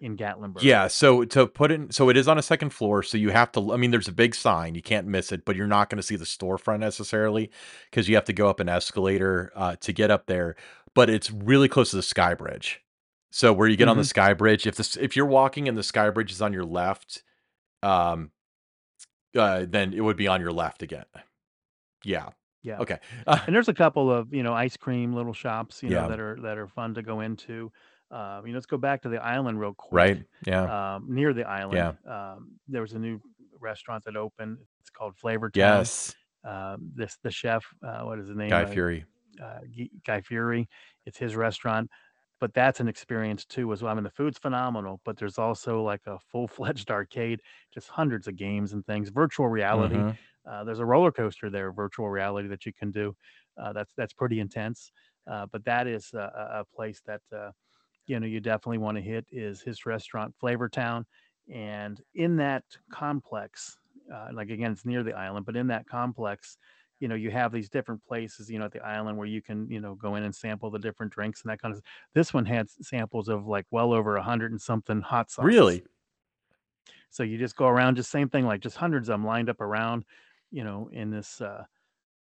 [0.01, 0.68] in Gatlinburg.
[0.68, 3.53] Yeah, so to put in so it is on a second floor, so you have
[3.53, 6.03] to I mean, there's a big sign, you can't miss it, but you're not gonna
[6.03, 7.51] see the storefront necessarily
[7.91, 10.57] because you have to go up an escalator, uh, to get up there,
[10.95, 12.81] but it's really close to the Sky Bridge.
[13.31, 15.77] So where you get on the hmm Sky Bridge, if this if you're walking and
[15.77, 17.22] the Sky Bridge is on your left,
[17.83, 18.33] um,
[19.37, 21.05] uh, then it would be on your left again.
[22.05, 22.30] Yeah.
[22.62, 22.78] Yeah.
[22.78, 22.99] Okay.
[23.26, 26.18] Uh, And there's a couple of, you know, ice cream little shops, you know, that
[26.20, 27.70] are that are fun to go into.
[28.11, 29.93] Uh, you know, let's go back to the island real quick.
[29.93, 30.24] Right?
[30.47, 30.95] Yeah.
[30.97, 32.32] Um, near the island, Yeah.
[32.34, 33.20] um, there was a new
[33.61, 34.59] restaurant that opened.
[34.80, 35.78] It's called Flavor Town.
[35.78, 36.14] Yes.
[36.45, 38.51] Um, this the chef, uh, what is his name?
[38.51, 39.05] Guy Uh, Fieri.
[39.43, 39.59] uh,
[40.07, 40.68] Guy Fieri.
[41.05, 41.91] It's his restaurant,
[42.41, 43.93] but that's an experience too as well.
[43.93, 47.41] I mean, the food's phenomenal, but there's also like a full-fledged arcade,
[47.72, 49.09] just hundreds of games and things.
[49.11, 50.05] Virtual reality.
[50.05, 50.18] Mhm.
[50.49, 53.16] Uh, there's a roller coaster there, virtual reality that you can do.
[53.61, 54.93] Uh, that's that's pretty intense.
[55.30, 57.51] Uh, but that is a, a a place that uh,
[58.07, 61.07] you know you definitely want to hit is his restaurant, Flavor Town,
[61.53, 63.78] and in that complex,
[64.12, 66.59] uh, like again, it's near the island, but in that complex
[67.01, 69.69] you know, you have these different places, you know, at the island where you can,
[69.71, 71.83] you know, go in and sample the different drinks and that kind of.
[72.15, 75.47] This one had samples of like well over a hundred and something hot sauces.
[75.47, 75.85] Really?
[77.11, 79.61] So you just go around, just same thing, like just hundreds of them lined up
[79.61, 80.05] around,
[80.51, 81.65] you know, in this uh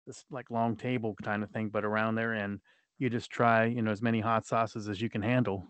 [0.06, 2.60] this like long table kind of thing, but around there, and
[2.98, 5.66] you just try, you know, as many hot sauces as you can handle,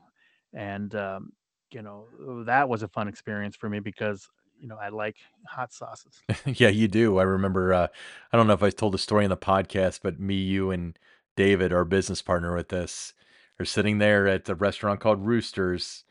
[0.53, 1.31] and um,
[1.71, 4.27] you know, that was a fun experience for me because
[4.63, 6.23] you know I like hot sauces.
[6.45, 7.19] Yeah, you do.
[7.19, 7.87] I remember, uh,
[8.31, 10.97] I don't know if I told the story in the podcast, but me, you, and
[11.35, 13.13] David, our business partner with this,
[13.59, 16.05] are sitting there at a restaurant called Roosters,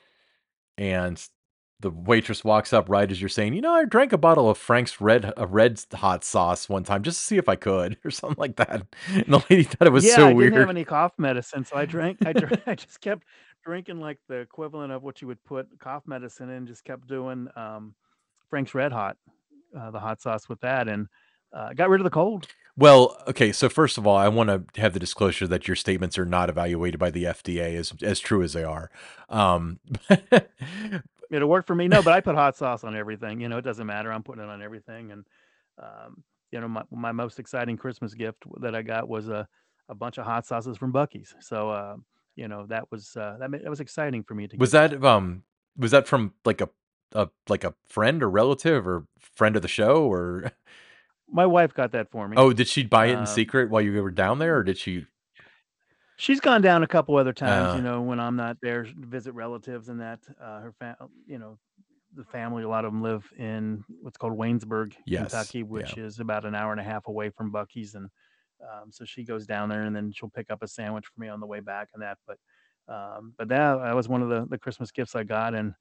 [0.78, 1.26] and
[1.80, 4.59] the waitress walks up right as you're saying, "You know, I drank a bottle of
[4.59, 8.11] Frank's red a red hot sauce one time just to see if I could," or
[8.11, 8.86] something like that.
[9.09, 11.76] And the lady thought it was Yeah, so I didn't have any cough medicine, so
[11.76, 13.24] I drank I drank I just kept
[13.64, 17.48] drinking, like, the equivalent of what you would put cough medicine in, just kept doing,
[17.57, 17.94] um,
[18.53, 19.16] Frank's Red Hot,
[19.74, 21.07] uh, the hot sauce with that, and,
[21.57, 22.46] uh, got rid of the cold.
[22.76, 26.18] Well, okay, so first of all, I want to have the disclosure that your statements
[26.18, 28.90] are not evaluated by the FDA as as true as they are.
[29.30, 29.80] Um,
[31.30, 31.88] It'll work for me.
[31.88, 34.44] No, but I put hot sauce on everything, you know, it doesn't matter, I'm putting
[34.44, 35.24] it on everything, and,
[35.82, 39.48] um, you know, my my most exciting Christmas gift that I got was a
[39.88, 41.96] a bunch of hot sauces from Buc-ee's, so, uh,
[42.36, 45.00] you know, that was, uh, that that was exciting for me to Was get that.
[45.00, 45.42] that, um
[45.78, 46.68] was that from, like, a
[47.14, 50.52] a like, a friend or relative or friend of the show or
[51.34, 52.36] My wife got that for me.
[52.36, 54.76] Oh, did she buy it in Um secret while you were down there, or did
[54.76, 55.06] she
[56.16, 58.92] She's gone down a couple other times, you uh, know, when I'm not there to
[58.94, 60.20] visit relatives and that.
[60.40, 60.94] Uh, her fam
[61.26, 61.58] you know,
[62.14, 65.64] the family, a lot of them live in what's called Waynesburg, yes, Kentucky, yeah.
[65.64, 68.08] which is about an hour and a half away from Buc-ee's, and
[68.62, 71.28] um, so she goes down there and then she'll pick up a sandwich for me
[71.28, 72.18] on the way back and that.
[72.26, 72.36] But
[72.88, 75.74] um, but that that was one of the the Christmas gifts I got, and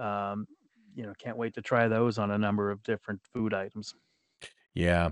[0.00, 0.46] um,
[0.98, 3.94] you know, can't wait to try those on a number of different food items.
[4.74, 5.10] Yeah,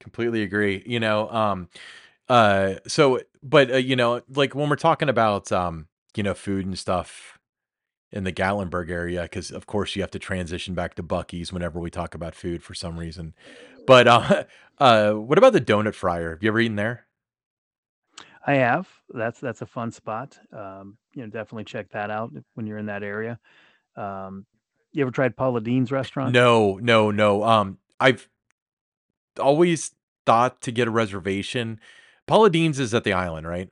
[0.00, 1.68] completely agree, you know, um,
[2.28, 6.66] uh, so but, uh, you know, like, when we're talking about, um, you know, food
[6.66, 7.38] and stuff
[8.12, 11.80] in the Gatlinburg area, because of course you have to transition back to Buc-ee's whenever
[11.80, 13.34] we talk about food for some reason,
[13.86, 14.44] but, uh,
[14.78, 16.30] uh, what about the donut fryer?
[16.30, 17.06] Have you ever eaten there?
[18.46, 18.88] I have.
[19.10, 20.38] That's that's a fun spot.
[20.52, 23.38] Um, you know, definitely check that out when you're in that area.
[23.96, 24.46] Um,
[24.92, 26.38] you ever tried Paula Deen's restaurant?
[26.38, 28.28] No, no, no, um, I've
[29.38, 29.94] always
[30.26, 31.80] thought to get a reservation.
[32.26, 33.70] Paula Deen's is at the island, right?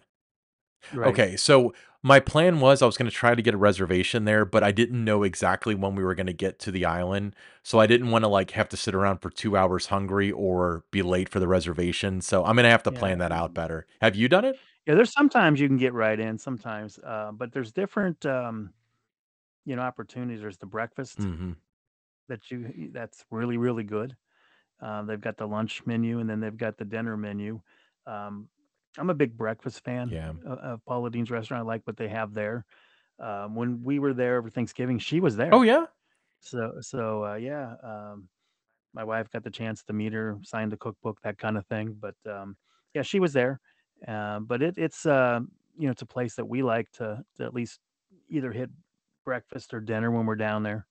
[0.93, 1.21] Right.
[1.21, 4.63] Okay, so my plan was I was gonna try to get a reservation there, but
[4.65, 8.11] I didn't know exactly when we were gonna get to the island, so I didn't
[8.11, 11.49] wanna, like, have to sit around for 2 hours hungry or be late for the
[11.49, 12.93] reservation, so I'm gonna have to Yeah.
[12.93, 13.87] plan that out better.
[14.01, 14.61] Have you done it?
[14.87, 18.73] Yeah, there's sometimes you can get right in, sometimes, uh, but there's different, um,
[19.69, 20.43] you know, opportunities.
[20.43, 21.59] There's the breakfast Mhm.
[22.29, 24.17] that you that's really, really good.
[24.81, 27.61] Uh, they've got the lunch menu and then they've got the dinner menu.
[28.07, 28.51] Um,
[28.99, 30.33] I'm a big breakfast fan Yeah.
[30.47, 31.63] o of Paula Deen's restaurant.
[31.63, 32.67] I like what they have there.
[33.21, 35.53] Um, when we were there over Thanksgiving, she was there.
[35.53, 35.63] Oh, there.
[35.63, 35.87] yeah?
[36.41, 38.29] So so, uh, yeah, um,
[38.95, 42.17] my wife got the chance to meet her, sign the cookbook, that kinda thing, but,
[42.27, 42.57] um,
[42.95, 43.61] yeah, she was there.
[44.07, 47.45] Um, but it it's, um, you know, it's a place that we like to to
[47.45, 47.81] at least
[48.29, 48.71] either hit
[49.29, 50.87] breakfast or dinner when we're down there.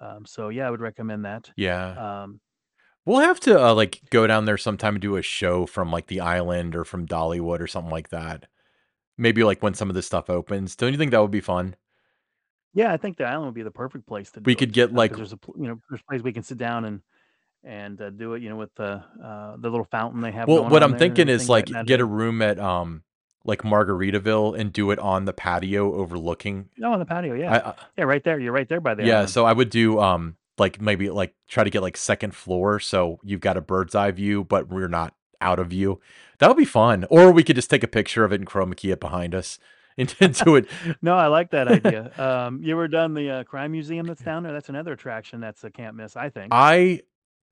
[0.00, 1.50] Um, so, yeah, I would recommend that.
[1.56, 1.96] Yeah.
[2.24, 2.40] Um
[3.06, 6.08] We'll have to, uh, like, go down there sometime and do a show from, like,
[6.08, 8.48] the island or from Dollywood or something like that.
[9.16, 10.76] Maybe, like, when some of this stuff opens.
[10.76, 11.76] Don't you think that would be fun?
[12.74, 14.92] Yeah, I think the island would be the perfect place to We could it, get,
[14.92, 17.00] like there's a you know, there's a place we can sit down and
[17.64, 20.68] and, uh, do it, you know, with the, uh, the little fountain they have Well,
[20.68, 23.02] what I'm thinking is, everything like, get a room at, um,
[23.46, 27.52] like, Margaritaville and do it on the patio overlooking No, on the patio, yeah.
[27.52, 29.30] I, uh Yeah, right there, you're right there by the Yeah, island.
[29.30, 33.20] so I would do, um, like, maybe, like, try to get, like, 2nd floor so
[33.22, 36.00] you've got a bird's eye view, but we're not out of view.
[36.38, 38.76] That would be fun, or we could just take a picture of it and chroma
[38.76, 39.58] key it behind us
[39.96, 40.66] into it.
[41.02, 42.10] No, I like that idea.
[42.18, 44.52] Um, you ever done the, uh, crime museum that's down there?
[44.52, 46.48] That's another attraction that's a can't miss, I think.
[46.50, 47.02] I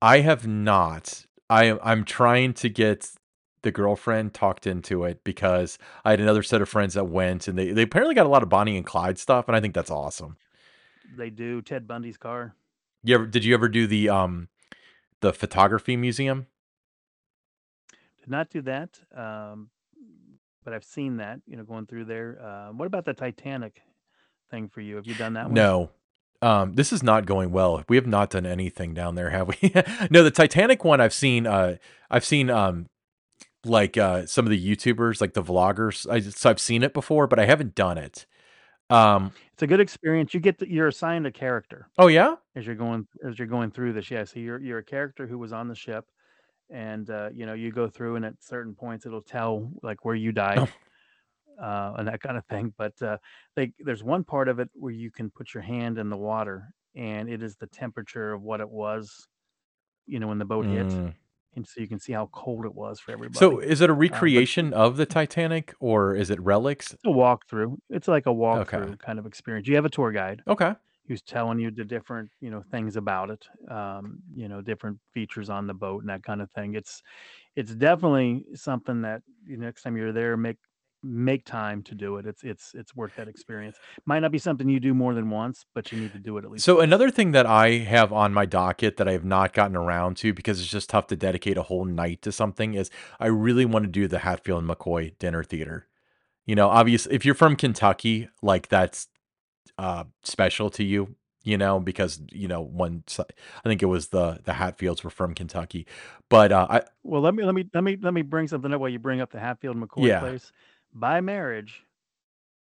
[0.01, 1.25] I have not.
[1.49, 3.11] I am I'm trying to get
[3.65, 7.57] the girlfriend talked into it because I had another set of friends that went, and
[7.57, 9.91] they they apparently got a lot of Bonnie and Clyde stuff, and I think that's
[9.91, 10.37] awesome.
[11.17, 12.55] They do, Ted Bundy's car.
[13.03, 14.49] You ever did you ever do the, um,
[15.19, 16.45] the photography museum?
[18.19, 19.69] Did not do that, um,
[20.63, 22.39] but I've seen that, you know, going through there.
[22.41, 23.81] Uh, what about the Titanic
[24.51, 24.95] thing for you?
[24.95, 25.55] Have you done that one?
[25.55, 25.89] No.
[26.41, 27.83] Um, this is not going well.
[27.89, 29.73] We have not done anything down there, have we?
[30.11, 31.77] No, the Titanic one I've seen, uh,
[32.11, 32.87] I've seen, um,
[33.65, 36.09] like, uh, some of the YouTubers, like the vloggers.
[36.09, 38.25] I so I've seen it before, but I haven't done it.
[38.89, 40.33] Um It's a good experience.
[40.33, 42.37] You get the you're assigned a character Oh, yeah?
[42.55, 44.11] as you're going as you're going through this.
[44.11, 46.05] Yeah, so you're you're a character who was on the ship,
[46.69, 50.15] and, uh, you know, you go through, and at certain points, it'll tell, like, where
[50.15, 50.65] you Oh.
[50.65, 50.69] died,
[51.61, 53.17] uh, and that kinda thing, but, uh,
[53.57, 56.69] like, there's one part of it where you can put your hand in the water,
[56.95, 59.27] and it is the temperature of what it was,
[60.07, 61.15] you know, when the boat hit, Mm.
[61.55, 63.57] And so you can see how cold it was for everybody.
[63.57, 66.95] So, is it a Uh, but recreation of the Titanic, or is it relics?
[66.95, 67.77] It's a walkthrough.
[67.89, 68.85] It's like a Okay.
[68.89, 69.67] walkthrough kind of experience.
[69.67, 70.75] You have a tour guide Okay.
[71.07, 75.49] who's telling you the different, you know, things about it, um, you know, different features
[75.49, 76.75] on the boat and that kinda thing.
[76.75, 77.03] It's
[77.55, 80.57] it's definitely something that next time you're there, make
[81.03, 82.25] make time to do it.
[82.25, 83.79] It's it's it's worth that experience.
[84.05, 86.45] Might not be something you do more than once, but you need to do it
[86.45, 86.79] at least So, once.
[86.79, 90.33] another thing that I have on my docket that I have not gotten around to
[90.33, 92.89] because it's just tough to dedicate a whole night to something is
[93.19, 95.87] I really wanna do the Hatfield and McCoy Dinner Theater.
[96.45, 99.07] You know, obviously if you're from Kentucky, like, that's,
[99.79, 103.03] uh, special to you, you know, because, you know, one.
[103.19, 105.87] I think it was the the Hatfields were from Kentucky,
[106.29, 108.79] but, uh, I Well, let me let me let me let me bring something up
[108.81, 110.19] while you bring up the Hatfield McCoy Yeah.
[110.19, 110.51] place.
[110.95, 111.83] By marriage,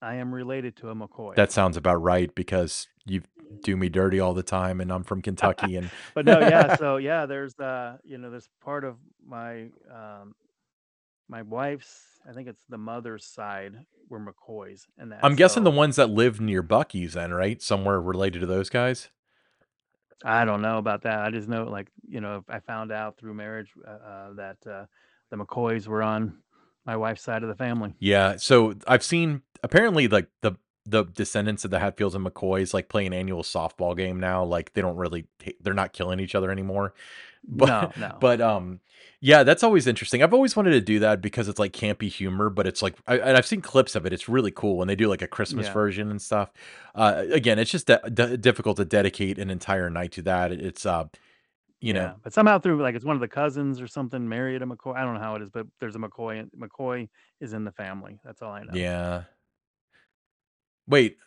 [0.02, 1.36] I am related to a McCoy.
[1.36, 3.22] That sounds about right because you
[3.62, 6.98] do me dirty all the time, and I'm from Kentucky, and But no, yeah, so,
[6.98, 10.36] yeah, there's, uh, you know, this part of my, um
[11.30, 15.72] my wife's I think it's the mother's side were McCoys and that, I'm guessing the
[15.72, 17.62] ones that live near Buc-ee's then, right?
[17.62, 19.10] Somewhere related to those guys?
[20.26, 21.20] I don't know about that.
[21.20, 24.86] I just know, like, you know, I found out through marriage, uh uh, that, uh,
[25.30, 26.38] the McCoys were on
[26.86, 27.94] my wife's side of the family.
[28.00, 30.54] Yeah, so I've seen apparently, like, the
[30.86, 34.74] the descendants of the Hatfields and McCoys, like, play an annual softball game now, like,
[34.74, 35.28] they don't really
[35.62, 36.94] they're not killing each other anymore.
[37.46, 38.18] But No, no.
[38.20, 38.80] but, um,
[39.20, 40.24] yeah, that's always interesting.
[40.24, 43.18] I've always wanted to do that because it's, like, campy humor, but it's, like I
[43.18, 45.68] and I've seen clips of it, it's really cool when they do, like, a Christmas
[45.68, 45.74] Yeah.
[45.74, 46.52] version and stuff.
[46.96, 50.52] Uh, again, it's just di di difficult to dedicate an entire night to that.
[50.54, 51.06] It's, uh,
[51.84, 54.62] you know Yeah, but somehow through, like, it's one of the cousins or something married
[54.62, 54.96] a McCoy.
[54.96, 57.10] I don't know how it is, but there's a McCoy and McCoy
[57.42, 58.20] is in the family.
[58.24, 58.74] That's all I know.
[58.74, 59.24] Yeah.
[60.88, 61.18] Wait.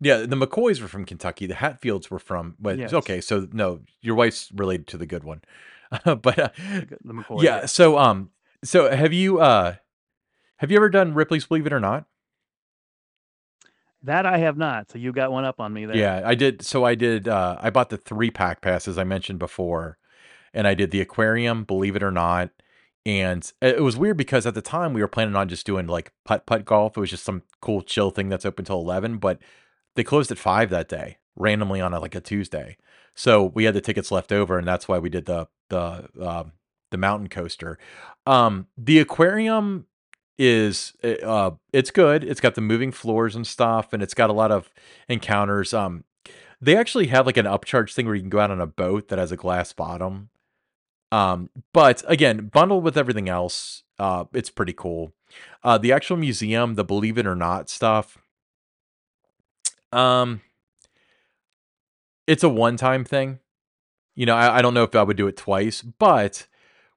[0.00, 2.92] Yeah, the McCoys were from Kentucky, the Hatfields were from but Yes.
[2.92, 5.42] okay, so no, your wife's related to the good one.
[6.04, 6.48] But, uh,
[6.80, 7.66] The g the McCoys, yeah, yeah.
[7.66, 8.30] so, um,
[8.64, 9.76] so have you, uh
[10.58, 12.06] have you ever done Ripley's Believe It or Not?
[14.06, 15.96] That I have not, so you got one up on me there.
[15.96, 19.40] Yeah, I did so I did, uh, I bought the 3 pack passes I mentioned
[19.40, 19.98] before,
[20.54, 22.50] and I did the aquarium, Believe It or Not,
[23.04, 26.12] and it was weird because at the time, we were planning on just doing, like,
[26.24, 26.96] putt-putt golf.
[26.96, 29.38] It was just some cool chill thing that's open till 11, but
[29.96, 32.76] they closed at 5 that day, randomly on a, like, a Tuesday.
[33.14, 36.52] So, we had the tickets left over, and that's why we did the the, um,
[36.92, 37.76] the mountain coaster.
[38.24, 39.86] Um, the aquarium
[40.38, 42.24] is, eh, uh, it's good.
[42.24, 44.70] It's got the moving floors and stuff, and it's got a lot of
[45.08, 45.72] encounters.
[45.72, 46.04] Um,
[46.60, 49.08] they actually have, like, an upcharge thing where you can go out on a boat
[49.08, 50.30] that has a glass bottom.
[51.12, 55.12] Um, but again, bundled with everything else, uh, it's pretty cool.
[55.62, 58.18] Uh, the actual museum, the believe it or not stuff,
[59.92, 60.40] um,
[62.26, 63.38] it's a one-time thing.
[64.16, 66.46] You know, I, I don't know if I would do it twice, but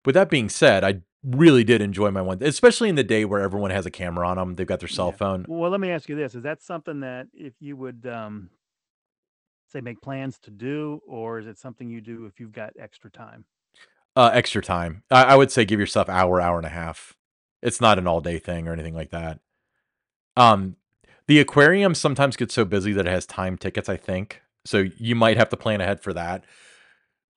[0.05, 3.41] with that being said, I really did enjoy my one, especially in the day where
[3.41, 4.55] everyone has a camera on them.
[4.55, 5.17] They've got their cell Yeah.
[5.17, 5.45] phone.
[5.47, 8.49] Well, let me ask you this: Is that something that if you would um,
[9.67, 13.11] say make plans to do, or is it something you do if you've got extra
[13.11, 13.45] time?
[14.15, 15.03] Uh, extra time.
[15.11, 17.15] I, I would say give yourself hour, hour and a half.
[17.61, 19.39] It's not an all day thing or anything like that.
[20.35, 20.77] Um,
[21.27, 24.41] the aquarium sometimes gets so busy that it has time tickets, I think.
[24.65, 26.43] So you might have to plan ahead for that.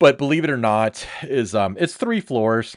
[0.00, 2.76] But believe it or not, is um it's three floors.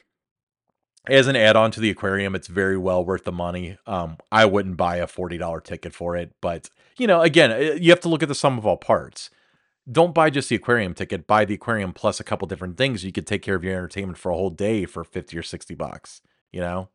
[1.09, 3.77] As an add-on to the aquarium, it's very well worth the money.
[3.85, 7.91] Um, I wouldn't buy a $40 ticket for it, but you know, again, uh, you
[7.91, 9.29] have to look at the sum of all parts.
[9.91, 13.03] Don't buy just the aquarium ticket, buy the aquarium plus a couple different things.
[13.03, 15.75] You could take care of your entertainment for a whole day for 50 or 60
[15.75, 16.89] bucks, you know?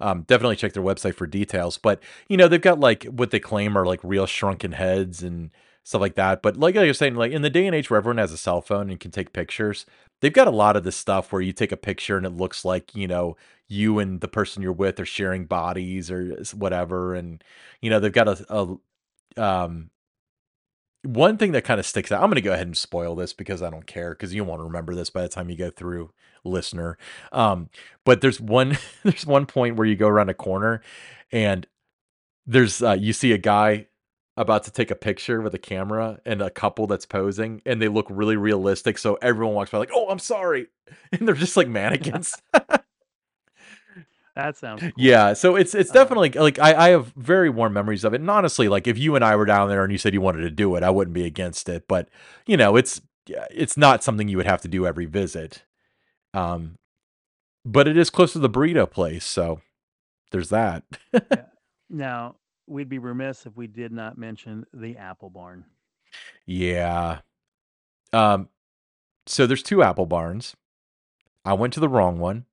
[0.00, 1.76] Um, definitely check their website for details.
[1.76, 5.50] But you know, they've got like what they claim are like real shrunken heads and
[5.84, 6.42] stuff like that.
[6.42, 8.60] But like was saying, like in the day and age where everyone has a cell
[8.60, 9.86] phone and can take pictures,
[10.20, 12.64] they've got a lot of this stuff where you take a picture and it looks
[12.64, 13.36] like you know
[13.68, 17.14] you and the person you're with are sharing bodies or whatever.
[17.14, 17.42] And
[17.80, 18.78] you know, they've got a,
[19.36, 19.90] a um
[21.02, 22.22] one thing that kind of sticks out.
[22.22, 24.60] I'm going to go ahead and spoil this because I don't care because you won't
[24.60, 26.10] remember this by the time you go through
[26.44, 26.98] listener.
[27.32, 27.70] Um,
[28.04, 30.82] but there's one there's one point where you go around a corner
[31.32, 31.66] and
[32.46, 33.86] there's uh, you see a guy
[34.40, 37.88] about to take a picture with a camera and a couple that's posing and they
[37.88, 40.66] look really realistic so everyone walks by like oh i'm sorry
[41.12, 42.34] and they're just like mannequins
[44.36, 44.92] That sounds cool.
[44.96, 48.20] yeah so it's it's Uh, definitely like I, I have very warm memories of it
[48.20, 50.42] and honestly like if you and i were down there and you said you wanted
[50.42, 52.08] to do it i wouldn't be against it but
[52.46, 53.00] you know it's
[53.50, 55.64] it's not something you would have to do every visit
[56.32, 56.76] um
[57.64, 59.60] but it is close to the burrito place so
[60.30, 61.44] there's that yeah.
[61.90, 62.36] Now
[62.70, 65.64] we'd be remiss if we did not mention the Apple Barn.
[66.46, 67.18] yeah
[68.12, 68.48] um
[69.26, 70.56] so there's two apple barns
[71.44, 72.46] i went to the wrong one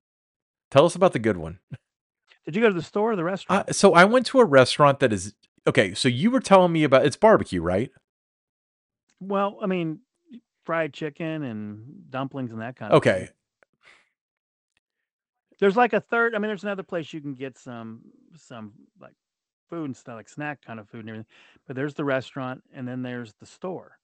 [0.70, 1.60] Tell us about the good one.
[2.44, 3.74] Did you go to the store or the Uh, restaurant?
[3.74, 5.34] so I went to a restaurant that is
[5.66, 5.94] okay.
[5.94, 7.90] So you were telling me about it's barbecue, right?
[9.18, 10.00] Well, I mean,
[10.66, 13.12] fried chicken and dumplings and that kind of thing.
[13.14, 13.28] Okay.
[15.58, 16.34] There's like a third.
[16.34, 18.02] I mean, there's another place you can get some
[18.36, 19.14] some like
[19.68, 21.26] food and stuff, like snack kind of food and everything.
[21.66, 23.98] But there's the restaurant, and then there's the store.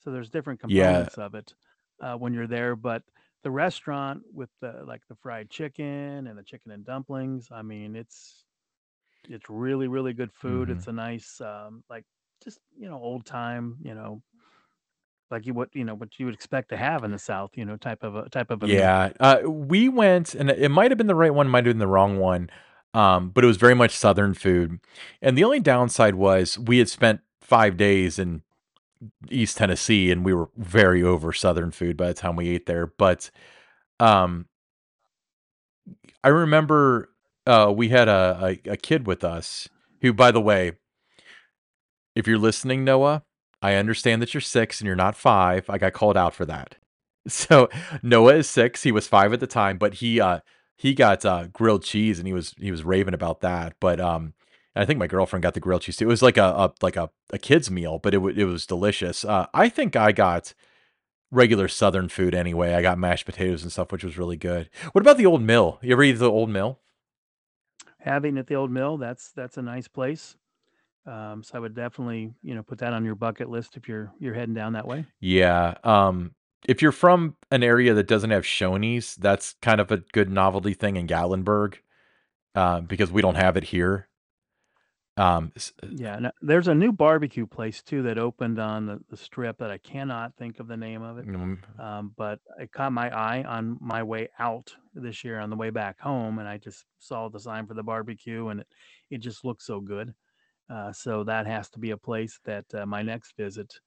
[0.00, 1.08] So there's different Yeah.
[1.08, 1.54] components of it
[2.02, 2.76] uh, when you're there.
[2.76, 3.02] But
[3.42, 7.48] the restaurant with the like the fried chicken and the chicken and dumplings.
[7.52, 8.44] I mean, it's
[9.28, 10.70] it's really really good food.
[10.70, 12.04] hmm It's a nice um, like
[12.42, 14.22] just you know old time you know
[15.30, 17.50] like you what you know what you would expect to have in the South.
[17.56, 18.90] You know type of a type of a meal.
[18.90, 19.12] Yeah.
[19.20, 21.86] Uh, we went, and it might have been the right one, might have been the
[21.86, 22.50] wrong one.
[22.94, 24.80] Um, but it was very much Southern food.
[25.22, 28.42] And the only downside was we had spent five days in
[29.30, 32.86] East Tennessee, and we were very over Southern food by the time we ate there.
[32.86, 33.30] But
[34.00, 34.46] um,
[36.22, 37.10] I remember
[37.46, 39.68] uh, we had a, a a kid with us
[40.02, 40.72] who, by the way,
[42.14, 43.22] If you're listening, Noah,
[43.62, 45.68] I understand that you're 6 and you're not 5.
[45.70, 46.76] I got called out for that.
[47.28, 47.68] So,
[48.02, 50.40] Noah is 6, he was 5 at the time, but he, uh,
[50.80, 54.32] he got, uh, grilled cheese and he was he was raving about that, but, um,
[54.74, 56.06] I think my girlfriend got the grilled cheese too.
[56.06, 58.66] It was like a a like a a kid's meal, but it wa it was
[58.66, 59.24] delicious.
[59.24, 60.54] Uh, I think I got
[61.30, 62.74] regular Southern food anyway.
[62.74, 64.70] I got mashed potatoes and stuff, which was really good.
[64.92, 65.78] What about the Old Mill?
[65.82, 66.78] You ever eat the Old Mill?
[67.98, 70.36] Having at the old mill, that's that's a nice place.
[71.06, 74.12] Um, so I would definitely, you know, put that on your bucket list if you're
[74.18, 75.04] you're heading down that way.
[75.20, 76.34] Yeah, um,
[76.68, 80.74] if you're from an area that doesn't have Shoney's, that's kind of a good novelty
[80.74, 81.78] thing in Gatlinburg,
[82.54, 84.08] uh, because we don't have it here.
[85.16, 85.52] Um,
[85.82, 89.58] uh, Yeah, no, there's a new barbecue place too that opened on the, the strip
[89.58, 91.26] that I cannot think of the name of it.
[91.26, 95.56] mm, Um, but it caught my eye on my way out this year on the
[95.56, 98.68] way back home, and I just saw the sign for the barbecue, and it
[99.10, 100.14] it just looked so good.
[100.68, 103.80] Uh, so that has to be a place that uh, my next visit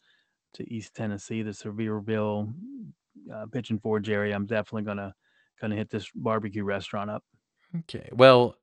[0.54, 2.54] to East Tennessee, the Sevierville,
[3.34, 5.14] uh, Pigeon Forge area, I'm definitely gonna
[5.62, 7.24] gonna hit this barbecue restaurant up.
[7.80, 8.56] okay, well,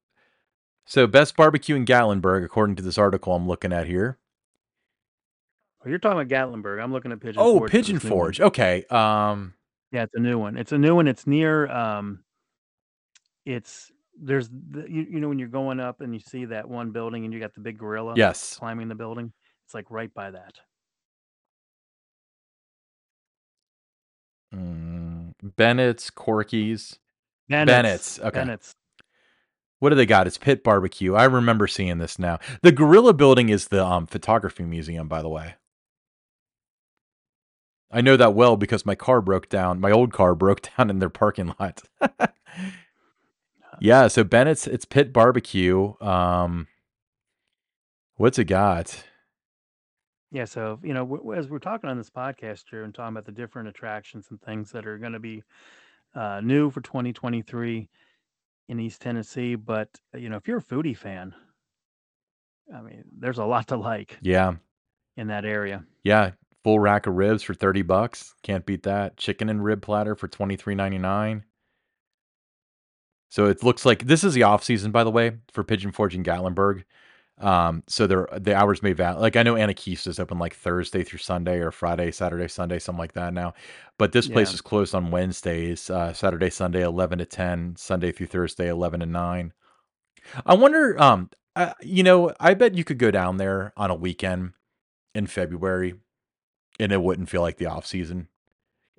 [0.86, 4.18] so best barbecue in Gatlinburg, according to this article I'm looking at here.
[5.84, 6.82] Oh, you're talking about Gatlinburg.
[6.82, 8.18] I'm looking at Pigeon Oh, Forge for Pigeon this new one.
[8.18, 9.54] Forge, okay, um,
[9.92, 10.56] Yeah, it's a new one.
[10.56, 11.08] It's a new one.
[11.08, 11.70] It's near.
[11.70, 12.24] Um,
[13.46, 16.90] it's there's the, you, you know when you're going up and you see that one
[16.90, 18.56] building and you got the big gorilla yes.
[18.58, 19.32] climbing the building.
[19.64, 20.54] It's like right by that.
[24.54, 26.98] Mm, Bennett's, Corky's.
[27.48, 27.70] Bennett's.
[27.70, 28.30] Bennett's, okay.
[28.30, 28.74] Bennett's.
[29.78, 30.26] What do they got?
[30.26, 31.14] It's Pit Barbecue.
[31.14, 32.38] I remember seeing this now.
[32.62, 35.54] The Gorilla Building is the um, photography museum, by the way.
[37.90, 39.80] I know that well because my car broke down.
[39.80, 41.82] My old car broke down in their parking lot.
[43.80, 45.94] yeah, so Bennett's it's Pit Barbecue.
[46.00, 46.68] Um,
[48.16, 49.04] what's it got?
[50.32, 53.24] Yeah, so you know, w- as we're talking on this podcast here and talking about
[53.26, 55.42] the different attractions and things that are going to be
[56.14, 57.88] uh, new for 2023
[58.68, 61.34] in East Tennessee, but uh, you know, if you're a foodie fan,
[62.74, 64.54] I mean, there's a lot to like Yeah,
[65.16, 65.84] in that area.
[66.04, 66.32] yeah.
[66.62, 68.34] Full rack of ribs for thirty bucks.
[68.42, 69.16] Can't beat that.
[69.16, 71.44] Chicken and rib platter for twenty three ninety nine.
[73.30, 76.14] So it looks like this is the off season, by the way, for Pigeon Forge
[76.14, 76.84] and Gatlinburg.
[77.40, 79.16] Um, so they're the hours may vary.
[79.16, 82.98] Like I know Anakeesta is open like Thursday through Sunday or Friday, Saturday, Sunday, something
[82.98, 83.54] like that now.
[83.98, 88.26] But this place is closed on Wednesdays, uh, Saturday, Sunday, eleven to ten, Sunday through
[88.26, 89.54] Thursday, eleven to nine.
[90.44, 93.94] I wonder, um, uh, you know, I bet you could go down there on a
[93.94, 94.52] weekend
[95.14, 95.94] in February,
[96.78, 98.28] and it wouldn't feel like the off season.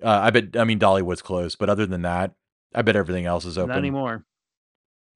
[0.02, 0.56] Uh, I bet.
[0.56, 2.32] I mean, Dollywood's closed, but other than that,
[2.74, 3.76] I bet everything else is Not open.
[3.76, 4.24] anymore.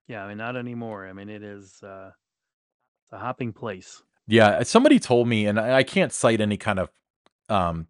[0.06, 1.08] Yeah, I mean, not anymore.
[1.08, 2.12] I mean, it is uh,
[3.06, 4.02] it's a hopping place.
[4.26, 6.90] Yeah, somebody told me, and I can't cite any kind of
[7.48, 7.86] um,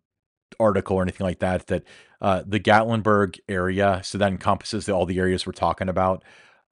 [0.61, 1.85] article or anything like that, that
[2.21, 6.23] uh, the Gatlinburg area, so that encompasses the, all the areas we're talking about,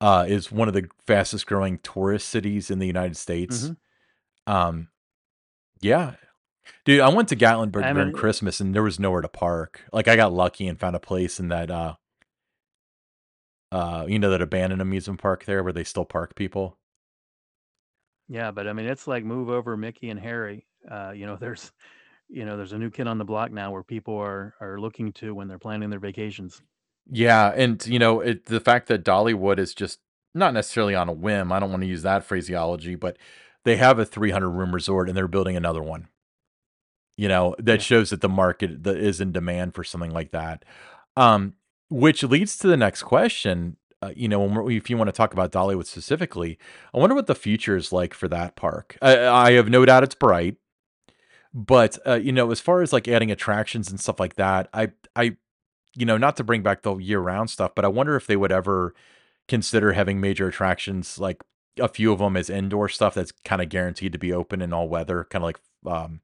[0.03, 3.69] uh, is one of the fastest growing tourist cities in the United States.
[3.69, 3.77] Mhm.
[4.47, 4.89] Um,
[5.81, 6.17] yeah,
[6.85, 9.81] dude, I went to Gatlinburg I during Christmas, and there was nowhere to park.
[9.91, 11.95] Like, I got lucky and found a place in that, uh,
[13.73, 16.77] uh, you know, that abandoned amusement park there where they still park people.
[18.29, 20.67] Yeah, but I mean, it's like move over Mickey and Harry.
[20.91, 21.73] Uh, you know, there's
[22.29, 25.13] you know, there's a new kid on the block now where people are are looking
[25.15, 26.63] to when they're planning their vacations.
[27.11, 30.01] Yeah, and you know, it the fact that Dollywood is just
[30.35, 33.19] not necessarily on a whim, I don't want to use that phraseology, but
[33.65, 36.09] they have a 300 room resort and they're building another one.
[37.17, 37.83] You know, that Yeah.
[37.83, 40.65] shows that the market that is in demand for something like that.
[41.17, 41.55] Um,
[41.91, 43.77] which leads to the next question.
[44.05, 46.59] Uh, you know, if you want to talk about Dollywood specifically,
[46.93, 48.99] I wonder what the future is like for that park.
[49.01, 50.57] I, I have no doubt it's bright,
[51.55, 54.93] but uh, you know, as far as like adding attractions and stuff like that, I,
[55.17, 55.37] I,
[55.97, 58.37] you know, not to bring back the year round stuff, but I wonder if they
[58.37, 58.95] would ever
[59.49, 61.43] consider having major attractions like
[61.79, 64.75] a few of them as indoor stuff that's kind of guaranteed to be open in
[64.75, 66.21] all weather, kind of like um,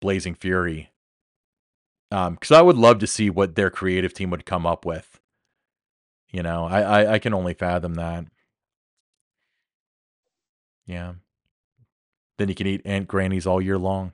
[0.00, 0.90] Blazing Fury.
[2.10, 5.19] Um, because I would love to see what their creative team would come up with.
[6.30, 8.26] You know, I, I I can only fathom that.
[10.86, 11.14] Yeah.
[12.38, 14.12] Then you can eat Aunt Granny's all year long.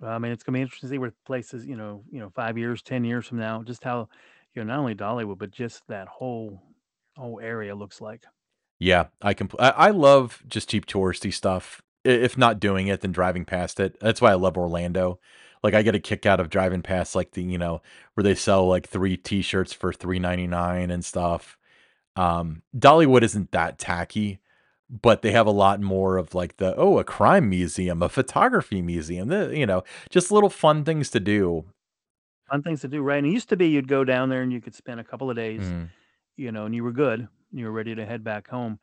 [0.00, 2.30] Well, I mean, it's gonna be interesting to see where places, you know, you know,
[2.30, 4.08] five years, ten years from now, just how,
[4.54, 6.62] you know, not only Dollywood, but just that whole
[7.16, 8.24] whole area looks like.
[8.78, 9.50] Yeah, I can.
[9.58, 11.82] I, I love just cheap touristy stuff.
[12.04, 13.98] If not doing it, then driving past it.
[14.00, 15.18] That's why I love Orlando.
[15.62, 17.82] Like I get a kick out of driving past like the you know
[18.14, 21.56] where they sell like three T-shirts for three ninety nine and stuff.
[22.16, 24.38] Um, Dollywood isn't that tacky,
[24.90, 28.82] but they have a lot more of like the oh a crime museum, a photography
[28.82, 29.28] museum.
[29.28, 31.64] The, you know, just little fun things to do.
[32.50, 33.18] Fun things to do, right?
[33.18, 35.28] And it used to be you'd go down there and you could spend a couple
[35.28, 35.88] of days, Mm.
[36.36, 37.28] you know, and you were good.
[37.52, 38.78] You were ready to head back home.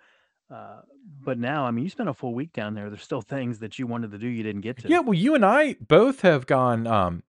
[0.49, 0.81] Uh,
[1.23, 2.89] but now, I mean, you spent a full week down there.
[2.89, 4.89] There's still things that you wanted to do you didn't get to.
[4.89, 7.23] Yeah, well, you and I both have gone um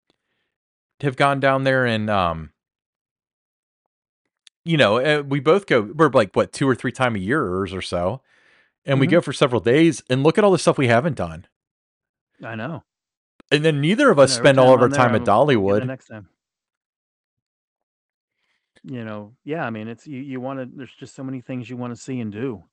[1.00, 2.52] have gone down there and um
[4.64, 5.80] you know, uh, we both go.
[5.94, 8.20] We're like what two or three time a year or so,
[8.84, 10.02] and we hmm go for several days.
[10.10, 11.46] And look at all the stuff we haven't done.
[12.44, 12.82] I know.
[13.50, 14.36] And then neither of us know.
[14.38, 15.86] Spend all of our there, time at I'm I'm getting it Dollywood.
[15.86, 16.28] next time.
[18.82, 19.64] You know, yeah.
[19.64, 20.20] I mean, it's you.
[20.20, 20.66] You want to.
[20.76, 22.64] There's just so many things you want to see and do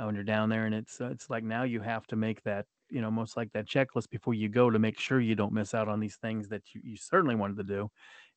[0.00, 2.42] uh, when you're down there, and it's uh, it's like now you have to make
[2.44, 5.52] that you know most like that checklist before you go to make sure you don't
[5.52, 7.90] miss out on these things that you, you certainly wanted to do,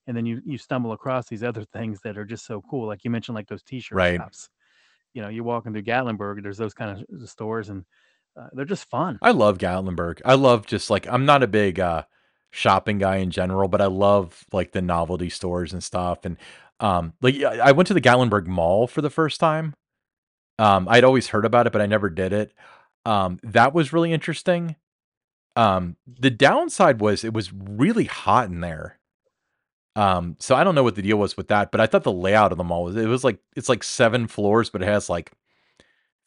[0.08, 2.88] and then you you stumble across these other things that are just so cool.
[2.88, 4.22] Like you mentioned, like those T-shirt Right.
[4.22, 4.50] shops.
[5.14, 6.44] You know, you're walking through Gatlinburg.
[6.44, 7.86] There's those kind of stores, and
[8.40, 9.22] uh, they're just fun.
[9.22, 10.22] I love Gatlinburg.
[10.26, 12.04] I love just like I'm not a big uh
[12.52, 16.26] shopping guy in general, but I love like the novelty stores and stuff.
[16.26, 16.38] And
[16.80, 19.74] um like I went to the Gatlinburg Mall for the first time.
[20.62, 22.54] Um I'd always heard about it, but I never did it.
[23.06, 24.78] Um that was really interesting.
[25.56, 29.00] Um the downside was it was really hot in there.
[29.96, 32.12] Um so I don't know what the deal was with that, but I thought the
[32.14, 35.10] layout of the mall was it was like it's like seven floors, but it has
[35.10, 35.34] like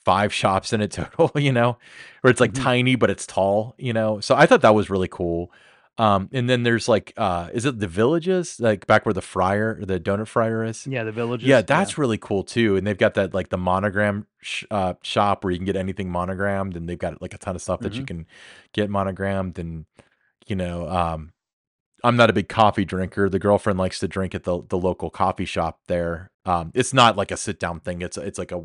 [0.05, 1.79] five shops in it total, you know,
[2.21, 4.21] where it's like hmm tiny but it's tall, you know.
[4.21, 5.51] So I thought that was really cool.
[5.97, 8.59] Um, and then there's like, uh, is it the villages?
[8.59, 10.87] Like back where the fryer, the donut fryer is?
[10.89, 11.49] Yeah, the villages.
[11.49, 11.63] Yeah, Yeah.
[11.63, 12.77] that's really cool too.
[12.77, 16.11] And they've got that like the monogram sh- uh, shop where you can get anything
[16.11, 18.27] monogrammed, and they've got like a ton of stuff that you hmm can
[18.73, 19.59] get monogrammed.
[19.59, 19.87] And
[20.47, 21.33] you know, um,
[22.03, 23.29] I'm not a big coffee drinker.
[23.31, 26.31] The girlfriend likes to drink at the the local coffee shop there.
[26.45, 28.03] Um, it's not like a sit down thing.
[28.03, 28.65] It's it's like a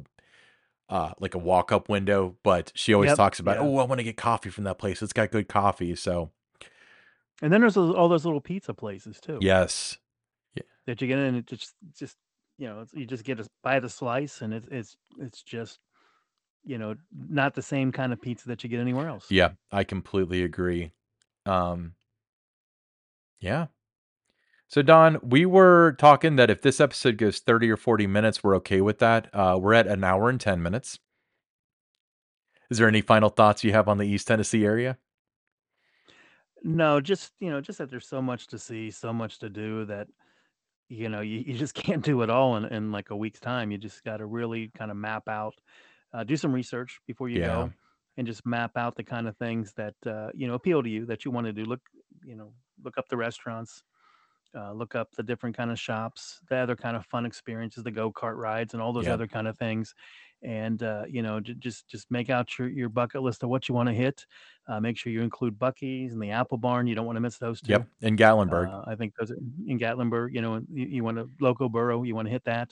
[0.89, 3.17] uh, like a walk up window, but she always Yep.
[3.17, 3.61] talks about, Yeah.
[3.61, 5.01] oh, I want to get coffee from that place.
[5.01, 5.95] It's got good coffee.
[5.95, 6.31] So
[7.41, 9.97] And then there's those, all those little pizza places too yes,
[10.55, 12.17] yeah, that you get in and it just just
[12.57, 15.79] you know it's, you just get a buy the slice and it's it's it's just
[16.65, 19.27] you know not the same kind of pizza that you get anywhere else.
[19.29, 20.91] yeah, I completely agree.
[21.45, 21.93] Um,
[23.39, 23.67] yeah.
[24.67, 28.55] So Don, we were talking that if this episode goes 30 or 40 minutes, we're
[28.57, 29.27] okay with that.
[29.33, 30.99] Uh, we're at an hour and 10 minutes.
[32.69, 34.97] Is there any final thoughts you have on the East Tennessee area?
[36.63, 39.85] No, just you know just that there's so much to see, so much to do
[39.85, 40.09] that
[40.89, 43.71] you know you, you just can't do it all in, in like a week's time.
[43.71, 45.55] You just got to really kind of map out,
[46.13, 47.41] uh, do some research before you Yeah.
[47.41, 47.73] go,
[48.17, 51.05] and just map out the kind of things that uh, you know appeal to you
[51.07, 51.65] that you want to do.
[51.65, 51.81] Look,
[52.25, 53.83] you know, look up the restaurants
[54.55, 57.91] uh, look up the different kind of shops, the other kind of fun experiences, the
[57.91, 59.09] go kart rides, and all those Yep.
[59.09, 59.93] other kind of things.
[60.41, 63.67] And uh, you know, j- just just make out your your bucket list of what
[63.67, 64.25] you want to hit.
[64.67, 66.87] Uh, make sure you include Buc-ee's and the Apple Barn.
[66.87, 67.73] You don't want to miss those two.
[67.73, 67.87] Yep.
[68.01, 68.73] In Gatlinburg.
[68.73, 69.37] Uh, I think those are
[69.67, 70.33] in Gatlinburg.
[70.33, 72.71] You know, you, you want to Loco Burro You want to hit that.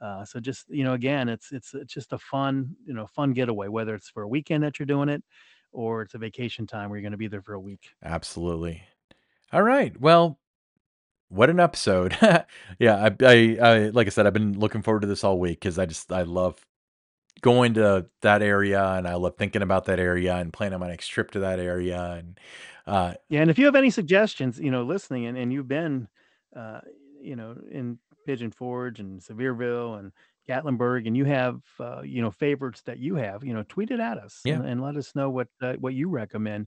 [0.00, 3.32] Uh, so just you know, again, it's it's it's just a fun you know fun
[3.32, 5.22] getaway, whether it's for a weekend that you're doing it,
[5.72, 7.90] or it's a vacation time where you're going to be there for a week.
[8.04, 8.82] Absolutely.
[9.52, 9.98] All right.
[10.00, 10.38] Well,
[11.28, 12.16] what an episode.
[12.78, 13.10] yeah.
[13.20, 15.78] I, I, I, like I said, I've been looking forward to this all week because
[15.78, 16.64] I just, I love
[17.40, 21.08] going to that area and I love thinking about that area and planning my next
[21.08, 22.00] trip to that area.
[22.12, 22.40] And,
[22.86, 26.08] uh, Yeah, and if you have any suggestions, you know, listening and, and you've been,
[26.54, 26.80] uh,
[27.20, 30.12] you know, in Pigeon Forge and Sevierville and
[30.48, 34.00] Gatlinburg, and you have, uh, you know, favorites that you have, you know, tweet it
[34.00, 34.54] at us yeah.
[34.54, 36.66] and, and let us know what uh, what you recommend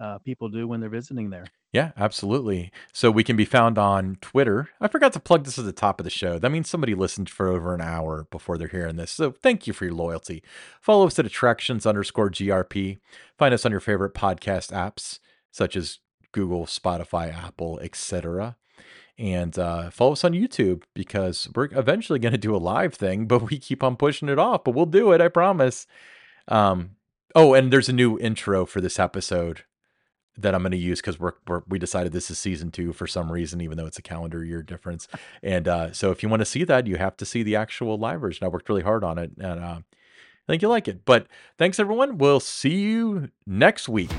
[0.00, 1.44] uh, people do when they're visiting there.
[1.72, 2.72] Yeah, absolutely.
[2.92, 4.70] So we can be found on Twitter.
[4.80, 6.38] I forgot to plug this at the top of the show.
[6.38, 9.10] That means somebody listened for over an hour before they're hearing this.
[9.10, 10.42] So thank you for your loyalty.
[10.80, 12.98] Follow us at attractions underscore GRP.
[13.38, 15.20] Find us on your favorite podcast apps
[15.52, 15.98] such as
[16.32, 18.56] Google, Spotify, Apple, etc.
[19.18, 23.26] And uh, follow us on YouTube because we're eventually going to do a live thing,
[23.26, 24.64] but we keep on pushing it off.
[24.64, 25.86] But we'll do it, I promise.
[26.48, 26.92] Um,
[27.34, 29.64] oh, and there's a new intro for this episode
[30.38, 33.06] that I'm going to use because we're, we're we decided this is season two for
[33.06, 35.08] some reason, even though it's a calendar year difference.
[35.42, 37.98] And uh, so if you want to see that, you have to see the actual
[37.98, 38.44] live version.
[38.44, 41.04] I worked really hard on it, and uh, I think you'll like it.
[41.04, 41.26] But
[41.58, 42.18] thanks everyone.
[42.18, 44.10] We'll see you next week.